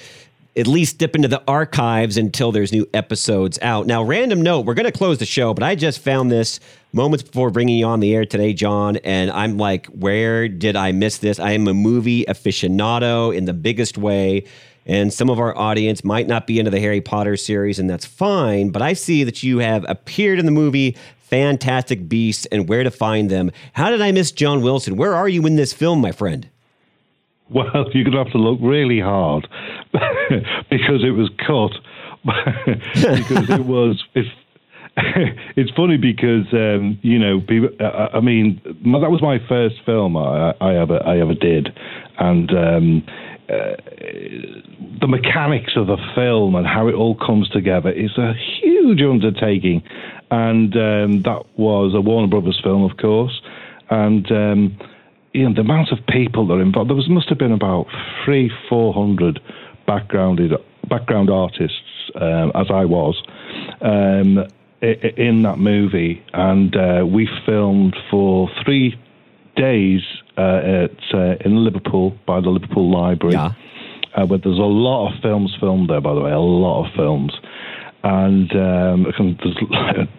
at 0.56 0.68
least 0.68 1.00
dip 1.00 1.16
into 1.16 1.28
the 1.28 1.42
archives 1.48 2.18
until 2.18 2.52
there's 2.52 2.72
new 2.72 2.88
episodes 2.94 3.58
out. 3.62 3.88
Now, 3.88 4.04
random 4.04 4.42
note, 4.42 4.66
we're 4.66 4.76
going 4.76 4.86
to 4.86 4.92
close 4.92 5.18
the 5.18 5.26
show, 5.26 5.54
but 5.54 5.64
I 5.64 5.76
just 5.76 6.00
found 6.00 6.30
this 6.30 6.60
moments 6.94 7.24
before 7.24 7.50
bringing 7.50 7.78
you 7.78 7.86
on 7.86 8.02
the 8.02 8.14
air 8.14 8.26
today, 8.26 8.54
John, 8.54 8.98
and 8.98 9.32
I'm 9.32 9.58
like, 9.58 9.88
where 9.88 10.48
did 10.48 10.76
I 10.76 10.92
miss 10.92 11.18
this? 11.18 11.40
I 11.40 11.54
am 11.54 11.68
a 11.68 11.74
movie 11.74 12.26
aficionado 12.26 13.36
in 13.36 13.46
the 13.46 13.54
biggest 13.54 13.98
way. 13.98 14.46
And 14.86 15.14
some 15.14 15.30
of 15.30 15.40
our 15.40 15.58
audience 15.58 16.04
might 16.04 16.28
not 16.28 16.48
be 16.48 16.60
into 16.60 16.72
the 16.72 16.80
Harry 16.80 17.02
Potter 17.02 17.38
series, 17.38 17.80
and 17.80 17.90
that's 17.90 18.06
fine. 18.06 18.72
But 18.72 18.82
I 18.82 18.94
see 18.94 19.24
that 19.24 19.44
you 19.44 19.60
have 19.60 19.86
appeared 19.88 20.40
in 20.40 20.46
the 20.46 20.52
movie 20.52 20.98
Fantastic 21.32 22.10
Beasts 22.10 22.46
and 22.48 22.68
Where 22.68 22.84
to 22.84 22.92
Find 22.92 23.32
Them. 23.32 23.52
How 23.72 23.90
did 23.90 24.02
I 24.02 24.12
miss 24.12 24.32
John 24.32 24.62
Wilson? 24.62 24.98
Where 24.98 25.16
are 25.16 25.30
you 25.30 25.46
in 25.48 25.56
this 25.56 25.72
film, 25.72 26.02
my 26.02 26.12
friend? 26.12 26.50
Well, 27.50 27.66
you're 27.94 28.04
going 28.04 28.12
to 28.12 28.18
have 28.18 28.34
to 28.34 28.38
look 28.38 28.60
really 28.62 29.00
hard 29.00 29.48
because 30.70 31.04
it 31.06 31.16
was 31.16 31.30
cut. 31.48 31.72
because 32.26 33.50
it 33.50 33.66
was. 33.66 34.04
It's, 34.14 34.30
it's 35.56 35.72
funny 35.72 35.96
because 35.96 36.46
um, 36.52 37.00
you 37.02 37.18
know, 37.18 37.40
people, 37.40 37.70
I, 37.80 38.18
I 38.18 38.20
mean, 38.20 38.60
that 38.66 39.10
was 39.10 39.22
my 39.22 39.40
first 39.48 39.76
film 39.86 40.18
I, 40.18 40.54
I 40.60 40.76
ever 40.76 41.02
I 41.04 41.20
ever 41.20 41.34
did, 41.34 41.70
and 42.20 42.52
um, 42.52 43.04
uh, 43.52 43.76
the 45.02 45.08
mechanics 45.08 45.74
of 45.76 45.88
the 45.88 45.98
film 46.16 46.56
and 46.56 46.66
how 46.66 46.88
it 46.88 46.96
all 46.96 47.16
comes 47.16 47.50
together 47.50 47.90
is 47.90 48.18
a 48.18 48.34
huge 48.34 49.02
undertaking, 49.02 49.84
and 50.30 50.76
um, 50.76 51.22
that 51.24 51.44
was 51.58 51.94
a 51.94 52.02
Warner 52.02 52.28
Brothers 52.28 52.60
film, 52.64 52.84
of 52.84 52.98
course, 52.98 53.42
and 53.90 54.32
um, 54.32 54.78
you 55.34 55.48
know, 55.48 55.54
the 55.54 55.62
amount 55.62 55.92
of 55.92 56.00
people 56.08 56.48
that 56.48 56.54
are 56.54 56.62
involved, 56.62 56.90
there 56.90 56.96
was, 56.96 57.10
must 57.10 57.30
have 57.30 57.38
been 57.38 57.52
about 57.52 57.88
three, 58.24 58.52
four 58.70 58.94
hundred 58.94 59.42
backgrounded 59.86 60.54
background 60.88 61.30
artists, 61.30 62.12
um, 62.16 62.52
as 62.56 62.68
I 62.70 62.86
was, 62.86 63.22
um, 63.82 64.48
in 64.82 65.44
that 65.44 65.58
movie, 65.58 66.24
and 66.34 66.76
uh, 66.76 67.06
we 67.06 67.30
filmed 67.46 67.96
for 68.10 68.50
three 68.64 68.98
days 69.56 70.02
uh, 70.38 70.42
at 70.42 70.98
uh, 71.14 71.36
in 71.46 71.64
Liverpool 71.64 72.18
by 72.26 72.42
the 72.42 72.50
Liverpool 72.50 72.92
Library, 72.92 73.36
yeah. 73.36 73.54
Uh, 74.14 74.26
where 74.26 74.40
there's 74.40 74.58
a 74.58 74.62
lot 74.62 75.08
of 75.08 75.22
films 75.22 75.56
filmed 75.60 75.90
there. 75.90 76.02
By 76.02 76.14
the 76.14 76.22
way, 76.22 76.32
a 76.32 76.40
lot 76.40 76.86
of 76.86 76.94
films 76.96 77.32
and 78.04 78.52
um, 78.54 79.04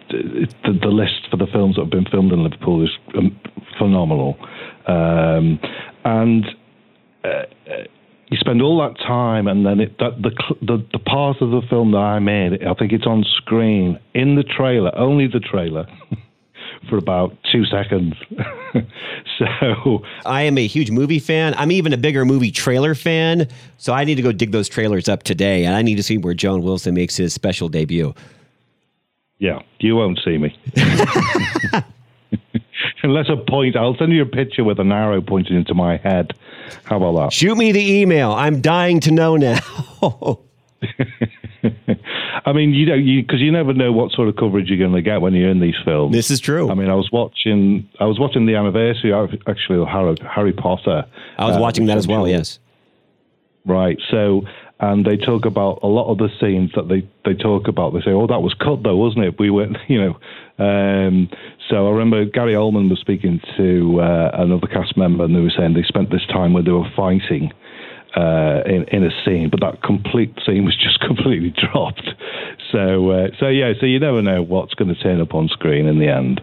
the, 0.09 0.79
the, 0.81 0.87
list 0.87 1.27
for 1.29 1.37
the 1.37 1.47
films 1.47 1.75
that 1.75 1.81
have 1.81 1.89
been 1.89 2.05
filmed 2.05 2.31
in 2.31 2.43
Liverpool 2.43 2.83
is 2.83 2.89
um, 3.17 3.37
phenomenal. 3.77 4.37
Um, 4.87 5.59
and 6.05 6.45
uh, 7.23 7.43
you 8.27 8.37
spend 8.37 8.61
all 8.61 8.79
that 8.79 8.97
time, 8.99 9.47
and 9.47 9.65
then 9.65 9.79
it, 9.79 9.97
that, 9.99 10.21
the, 10.21 10.31
the 10.61 10.85
the 10.93 10.99
part 10.99 11.41
of 11.41 11.51
the 11.51 11.61
film 11.69 11.91
that 11.91 11.97
I 11.97 12.19
made, 12.19 12.63
I 12.65 12.73
think 12.73 12.91
it's 12.91 13.05
on 13.05 13.25
screen 13.37 13.99
in 14.13 14.35
the 14.35 14.43
trailer, 14.43 14.97
only 14.97 15.27
the 15.27 15.39
trailer. 15.39 15.85
for 16.89 16.97
about 16.97 17.35
two 17.51 17.65
seconds. 17.65 18.15
so 19.37 20.03
I 20.25 20.43
am 20.43 20.57
a 20.57 20.67
huge 20.67 20.91
movie 20.91 21.19
fan. 21.19 21.53
I'm 21.57 21.71
even 21.71 21.93
a 21.93 21.97
bigger 21.97 22.25
movie 22.25 22.51
trailer 22.51 22.95
fan. 22.95 23.47
So 23.77 23.93
I 23.93 24.03
need 24.03 24.15
to 24.15 24.21
go 24.21 24.31
dig 24.31 24.51
those 24.51 24.69
trailers 24.69 25.09
up 25.09 25.23
today, 25.23 25.65
and 25.65 25.75
I 25.75 25.81
need 25.81 25.95
to 25.95 26.03
see 26.03 26.17
where 26.17 26.33
John 26.33 26.61
Wilson 26.61 26.93
makes 26.95 27.15
his 27.15 27.33
special 27.33 27.69
debut. 27.69 28.13
Yeah, 29.39 29.61
you 29.79 29.95
won't 29.95 30.19
see 30.23 30.37
me. 30.37 30.57
Unless 33.03 33.29
a 33.29 33.35
point, 33.35 33.75
I'll 33.75 33.97
send 33.97 34.13
you 34.13 34.21
a 34.21 34.25
picture 34.25 34.63
with 34.63 34.79
an 34.79 34.91
arrow 34.91 35.21
pointing 35.21 35.57
into 35.57 35.73
my 35.73 35.97
head. 35.97 36.33
How 36.85 36.97
about 36.97 37.15
that? 37.21 37.33
Shoot 37.33 37.57
me 37.57 37.71
the 37.71 38.01
email. 38.01 38.31
I'm 38.31 38.61
dying 38.61 38.99
to 39.01 39.11
know 39.11 39.35
now. 39.35 39.59
I 42.45 42.51
mean, 42.53 42.73
you 42.73 42.85
know, 42.85 42.97
because 42.97 43.39
you, 43.39 43.47
you, 43.47 43.51
never 43.51 43.73
know 43.73 43.91
what 43.91 44.11
sort 44.11 44.27
of 44.27 44.35
coverage 44.35 44.69
you're 44.69 44.79
going 44.79 44.93
to 44.93 45.01
get 45.01 45.21
when 45.21 45.33
you're 45.33 45.49
in 45.49 45.59
these 45.59 45.75
films. 45.85 46.13
This 46.13 46.29
is 46.29 46.39
true. 46.39 46.69
I 46.69 46.73
mean, 46.73 46.89
I 46.89 46.95
was 46.95 47.09
watching, 47.11 47.89
I 47.99 48.05
was 48.05 48.19
watching 48.19 48.45
the 48.45 48.55
anniversary 48.55 49.13
actually 49.47 49.79
of 49.79 49.87
Harry, 49.87 50.15
Harry 50.29 50.53
Potter. 50.53 51.05
I 51.37 51.45
was 51.45 51.57
uh, 51.57 51.59
watching 51.59 51.85
that 51.87 51.97
as 51.97 52.07
well. 52.07 52.27
Yes. 52.27 52.59
Right. 53.65 53.97
So, 54.11 54.43
and 54.79 55.05
they 55.05 55.15
talk 55.15 55.45
about 55.45 55.79
a 55.83 55.87
lot 55.87 56.11
of 56.11 56.17
the 56.17 56.27
scenes 56.41 56.71
that 56.75 56.89
they 56.89 57.07
they 57.23 57.37
talk 57.37 57.69
about. 57.69 57.93
They 57.93 58.01
say, 58.01 58.11
"Oh, 58.11 58.27
that 58.27 58.41
was 58.41 58.53
cut 58.55 58.83
though, 58.83 58.97
wasn't 58.97 59.25
it?" 59.25 59.39
We 59.39 59.49
went, 59.49 59.77
you 59.87 60.01
know. 60.01 60.19
Um, 60.59 61.29
so 61.69 61.87
I 61.87 61.91
remember 61.91 62.25
Gary 62.25 62.53
Oldman 62.53 62.89
was 62.89 62.99
speaking 62.99 63.41
to 63.57 64.01
uh, 64.01 64.31
another 64.33 64.67
cast 64.67 64.97
member, 64.97 65.23
and 65.23 65.35
they 65.35 65.39
were 65.39 65.53
saying 65.55 65.73
they 65.73 65.83
spent 65.83 66.11
this 66.11 66.25
time 66.27 66.53
where 66.53 66.63
they 66.63 66.71
were 66.71 66.89
fighting 66.95 67.51
uh, 68.15 68.61
in 68.65 68.83
in 68.89 69.03
a 69.03 69.11
scene, 69.25 69.49
but 69.49 69.59
that 69.61 69.81
complete 69.81 70.33
scene 70.45 70.65
was 70.65 70.75
just 70.75 70.99
completely 71.07 71.51
dropped. 71.51 72.09
So 72.71 73.11
uh, 73.11 73.27
so 73.39 73.47
yeah, 73.47 73.73
so 73.79 73.85
you 73.85 73.99
never 73.99 74.21
know 74.21 74.41
what's 74.41 74.73
going 74.73 74.93
to 74.93 75.01
turn 75.01 75.21
up 75.21 75.33
on 75.33 75.47
screen 75.49 75.87
in 75.87 75.99
the 75.99 76.07
end. 76.07 76.41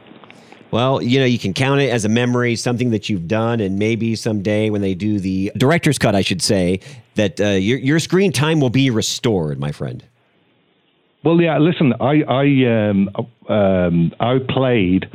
Well, 0.71 1.03
you 1.03 1.19
know, 1.19 1.27
you 1.27 1.39
can 1.39 1.53
count 1.53 1.81
it 1.81 1.91
as 1.91 2.05
a 2.05 2.09
memory, 2.09 2.55
something 2.55 2.91
that 2.91 3.09
you've 3.09 3.27
done, 3.27 3.59
and 3.59 3.77
maybe 3.77 4.15
someday 4.15 4.71
when 4.71 4.83
they 4.83 4.95
do 4.95 5.19
the 5.19 5.51
director's 5.57 5.99
cut, 5.99 6.15
I 6.15 6.21
should 6.21 6.43
say, 6.43 6.81
that 7.17 7.41
uh, 7.41 7.49
your 7.49 7.79
your 7.79 7.99
screen 7.99 8.33
time 8.33 8.61
will 8.61 8.71
be 8.71 8.91
restored, 8.91 9.59
my 9.59 9.73
friend. 9.73 10.05
Well, 11.25 11.41
yeah. 11.41 11.59
Listen, 11.59 11.93
I 12.01 12.23
I 12.23 12.89
um, 12.89 13.11
um, 13.49 14.13
I 14.21 14.39
played 14.49 15.07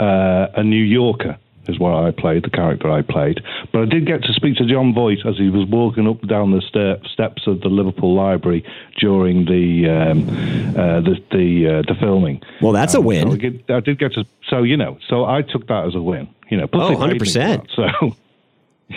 uh, 0.00 0.48
a 0.56 0.64
New 0.64 0.82
Yorker 0.82 1.38
is 1.68 1.78
what 1.78 1.94
I 1.94 2.10
played, 2.10 2.44
the 2.44 2.50
character 2.50 2.90
I 2.90 3.02
played. 3.02 3.40
But 3.72 3.82
I 3.82 3.84
did 3.86 4.06
get 4.06 4.22
to 4.24 4.32
speak 4.32 4.56
to 4.56 4.66
Jon 4.66 4.92
Voight 4.94 5.24
as 5.26 5.36
he 5.36 5.48
was 5.48 5.66
walking 5.68 6.08
up 6.08 6.20
and 6.20 6.28
down 6.28 6.50
the 6.50 6.98
steps 7.12 7.46
of 7.46 7.60
the 7.60 7.68
Liverpool 7.68 8.14
Library 8.14 8.64
during 8.98 9.44
the 9.44 9.88
um, 9.88 10.28
uh, 10.76 11.00
the 11.00 11.22
the, 11.30 11.78
uh, 11.78 11.82
the, 11.86 11.94
filming. 12.00 12.42
Well, 12.60 12.72
that's 12.72 12.94
um, 12.94 13.02
a 13.02 13.06
win. 13.06 13.28
So 13.28 13.34
I, 13.34 13.36
get, 13.36 13.70
I, 13.70 13.80
did 13.80 13.98
get 13.98 14.12
to, 14.14 14.24
so 14.48 14.62
you 14.62 14.76
know, 14.76 14.98
so 15.08 15.24
I 15.24 15.42
took 15.42 15.66
that 15.68 15.86
as 15.86 15.94
a 15.94 16.02
win. 16.02 16.28
You 16.50 16.58
know, 16.58 16.66
plus 16.66 16.90
oh, 16.90 16.92
100 16.92 17.18
percent. 17.18 17.68
So, 17.74 17.86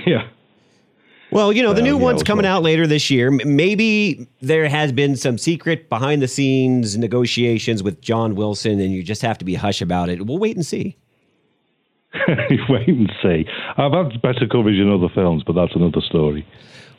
yeah. 0.05 0.27
Well, 1.31 1.51
you 1.51 1.63
know, 1.63 1.73
the 1.73 1.81
new 1.81 1.97
one's 1.97 2.23
coming 2.23 2.45
out 2.45 2.63
later 2.63 2.87
this 2.87 3.09
year. 3.09 3.29
Maybe 3.29 4.25
there 4.41 4.69
has 4.69 4.93
been 4.93 5.17
some 5.17 5.37
secret 5.37 5.89
behind 5.89 6.21
the 6.21 6.29
scenes 6.29 6.97
negotiations 6.97 7.83
with 7.83 7.99
John 7.99 8.35
Wilson, 8.35 8.79
and 8.79 8.93
you 8.93 9.03
just 9.03 9.21
have 9.21 9.37
to 9.39 9.45
be 9.45 9.55
hush 9.55 9.81
about 9.81 10.07
it. 10.07 10.25
We'll 10.25 10.37
wait 10.37 10.55
and 10.55 10.65
see. 10.65 10.97
wait 12.69 12.87
and 12.87 13.11
see. 13.21 13.45
I've 13.77 13.91
had 13.91 14.21
better 14.21 14.47
coverage 14.47 14.79
in 14.79 14.91
other 14.91 15.09
films, 15.13 15.43
but 15.45 15.53
that's 15.53 15.75
another 15.75 16.01
story. 16.01 16.45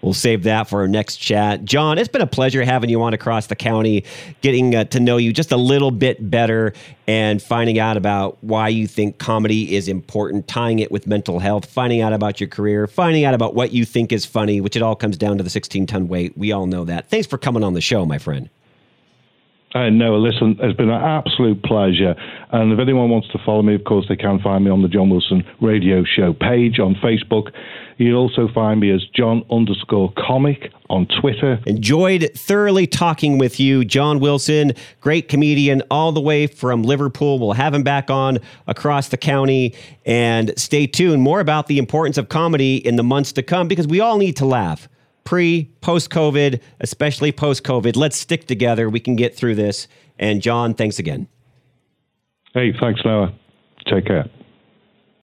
We'll 0.03 0.15
save 0.15 0.45
that 0.45 0.69
for 0.69 0.81
our 0.81 0.89
next 0.89 1.17
chat. 1.17 1.65
John, 1.65 1.99
it's 1.99 2.09
been 2.09 2.23
a 2.23 2.27
pleasure 2.27 2.65
having 2.65 2.91
you 2.91 3.03
on 3.03 3.15
across 3.15 3.47
the 3.47 3.57
county, 3.57 4.05
getting 4.41 4.75
uh, 4.75 4.85
to 4.85 5.01
know 5.01 5.17
you 5.17 5.33
just 5.33 5.53
a 5.53 5.57
little 5.57 5.91
bit 5.91 6.31
better 6.31 6.75
and 7.07 7.43
finding 7.43 7.79
out 7.79 7.97
about 7.97 8.37
why 8.43 8.69
you 8.69 8.87
think 8.87 9.19
comedy 9.19 9.75
is 9.75 9.89
important, 9.89 10.47
tying 10.47 10.79
it 10.79 10.93
with 10.93 11.07
mental 11.07 11.39
health, 11.39 11.67
finding 11.67 12.03
out 12.03 12.13
about 12.13 12.41
your 12.41 12.49
career, 12.49 12.87
finding 12.87 13.25
out 13.25 13.35
about 13.35 13.55
what 13.55 13.73
you 13.73 13.85
think 13.85 14.13
is 14.13 14.25
funny, 14.25 14.61
which 14.61 14.77
it 14.77 14.83
all 14.83 14.97
comes 14.97 15.17
down 15.17 15.39
to 15.39 15.43
the 15.43 15.51
16 15.51 15.87
ton 15.87 16.09
weight. 16.09 16.37
We 16.37 16.53
all 16.53 16.67
know 16.67 16.85
that. 16.85 17.09
Thanks 17.09 17.27
for 17.27 17.39
coming 17.39 17.65
on 17.65 17.75
the 17.75 17.81
show, 17.81 18.05
my 18.05 18.19
friend. 18.19 18.51
Uh, 19.75 19.91
no, 19.91 20.17
listen, 20.17 20.57
it's 20.61 20.77
been 20.77 20.89
an 20.89 21.03
absolute 21.03 21.63
pleasure. 21.63 22.15
And 22.51 22.73
if 22.73 22.79
anyone 22.79 23.11
wants 23.11 23.29
to 23.29 23.39
follow 23.45 23.63
me, 23.63 23.75
of 23.75 23.85
course, 23.85 24.07
they 24.09 24.17
can 24.17 24.39
find 24.41 24.65
me 24.65 24.71
on 24.71 24.81
the 24.81 24.89
John 24.89 25.11
Wilson 25.11 25.45
Radio 25.61 26.03
Show 26.05 26.33
page 26.33 26.79
on 26.79 26.95
Facebook. 26.95 27.53
You'll 27.99 28.21
also 28.21 28.49
find 28.55 28.81
me 28.81 28.91
as 28.91 29.05
John 29.15 29.45
underscore 29.51 30.13
comic 30.17 30.73
on 30.89 31.07
Twitter. 31.21 31.61
Enjoyed 31.67 32.31
thoroughly 32.35 32.87
talking 32.87 33.39
with 33.39 33.59
you, 33.59 33.85
John 33.85 34.21
Wilson, 34.21 34.73
great 35.01 35.29
comedian 35.29 35.83
all 35.91 36.13
the 36.13 36.21
way 36.21 36.47
from 36.47 36.83
Liverpool. 36.83 37.39
We'll 37.39 37.53
have 37.53 37.75
him 37.75 37.83
back 37.83 38.11
on 38.11 38.39
across 38.67 39.09
the 39.09 39.17
county. 39.17 39.75
And 40.07 40.59
stay 40.59 40.87
tuned. 40.87 41.23
More 41.23 41.41
about 41.41 41.67
the 41.67 41.79
importance 41.79 42.17
of 42.17 42.29
comedy 42.29 42.77
in 42.77 42.97
the 42.97 43.03
months 43.03 43.33
to 43.33 43.43
come 43.43 43.67
because 43.67 43.87
we 43.87 44.01
all 44.01 44.17
need 44.17 44.37
to 44.37 44.47
laugh 44.47 44.89
pre, 45.27 45.65
post 45.83 46.09
COVID, 46.09 46.61
especially 46.81 47.33
post 47.33 47.65
COVID. 47.65 47.97
Let's 47.97 48.17
stick 48.17 48.47
together. 48.47 48.89
We 48.89 49.01
can 49.01 49.17
get 49.17 49.37
through 49.37 49.57
this. 49.57 49.89
And 50.19 50.41
John, 50.41 50.73
thanks 50.73 50.99
again. 50.99 51.29
Hey, 52.55 52.73
thanks, 52.81 53.03
Noah. 53.05 53.35
Take 53.87 54.07
care. 54.07 54.25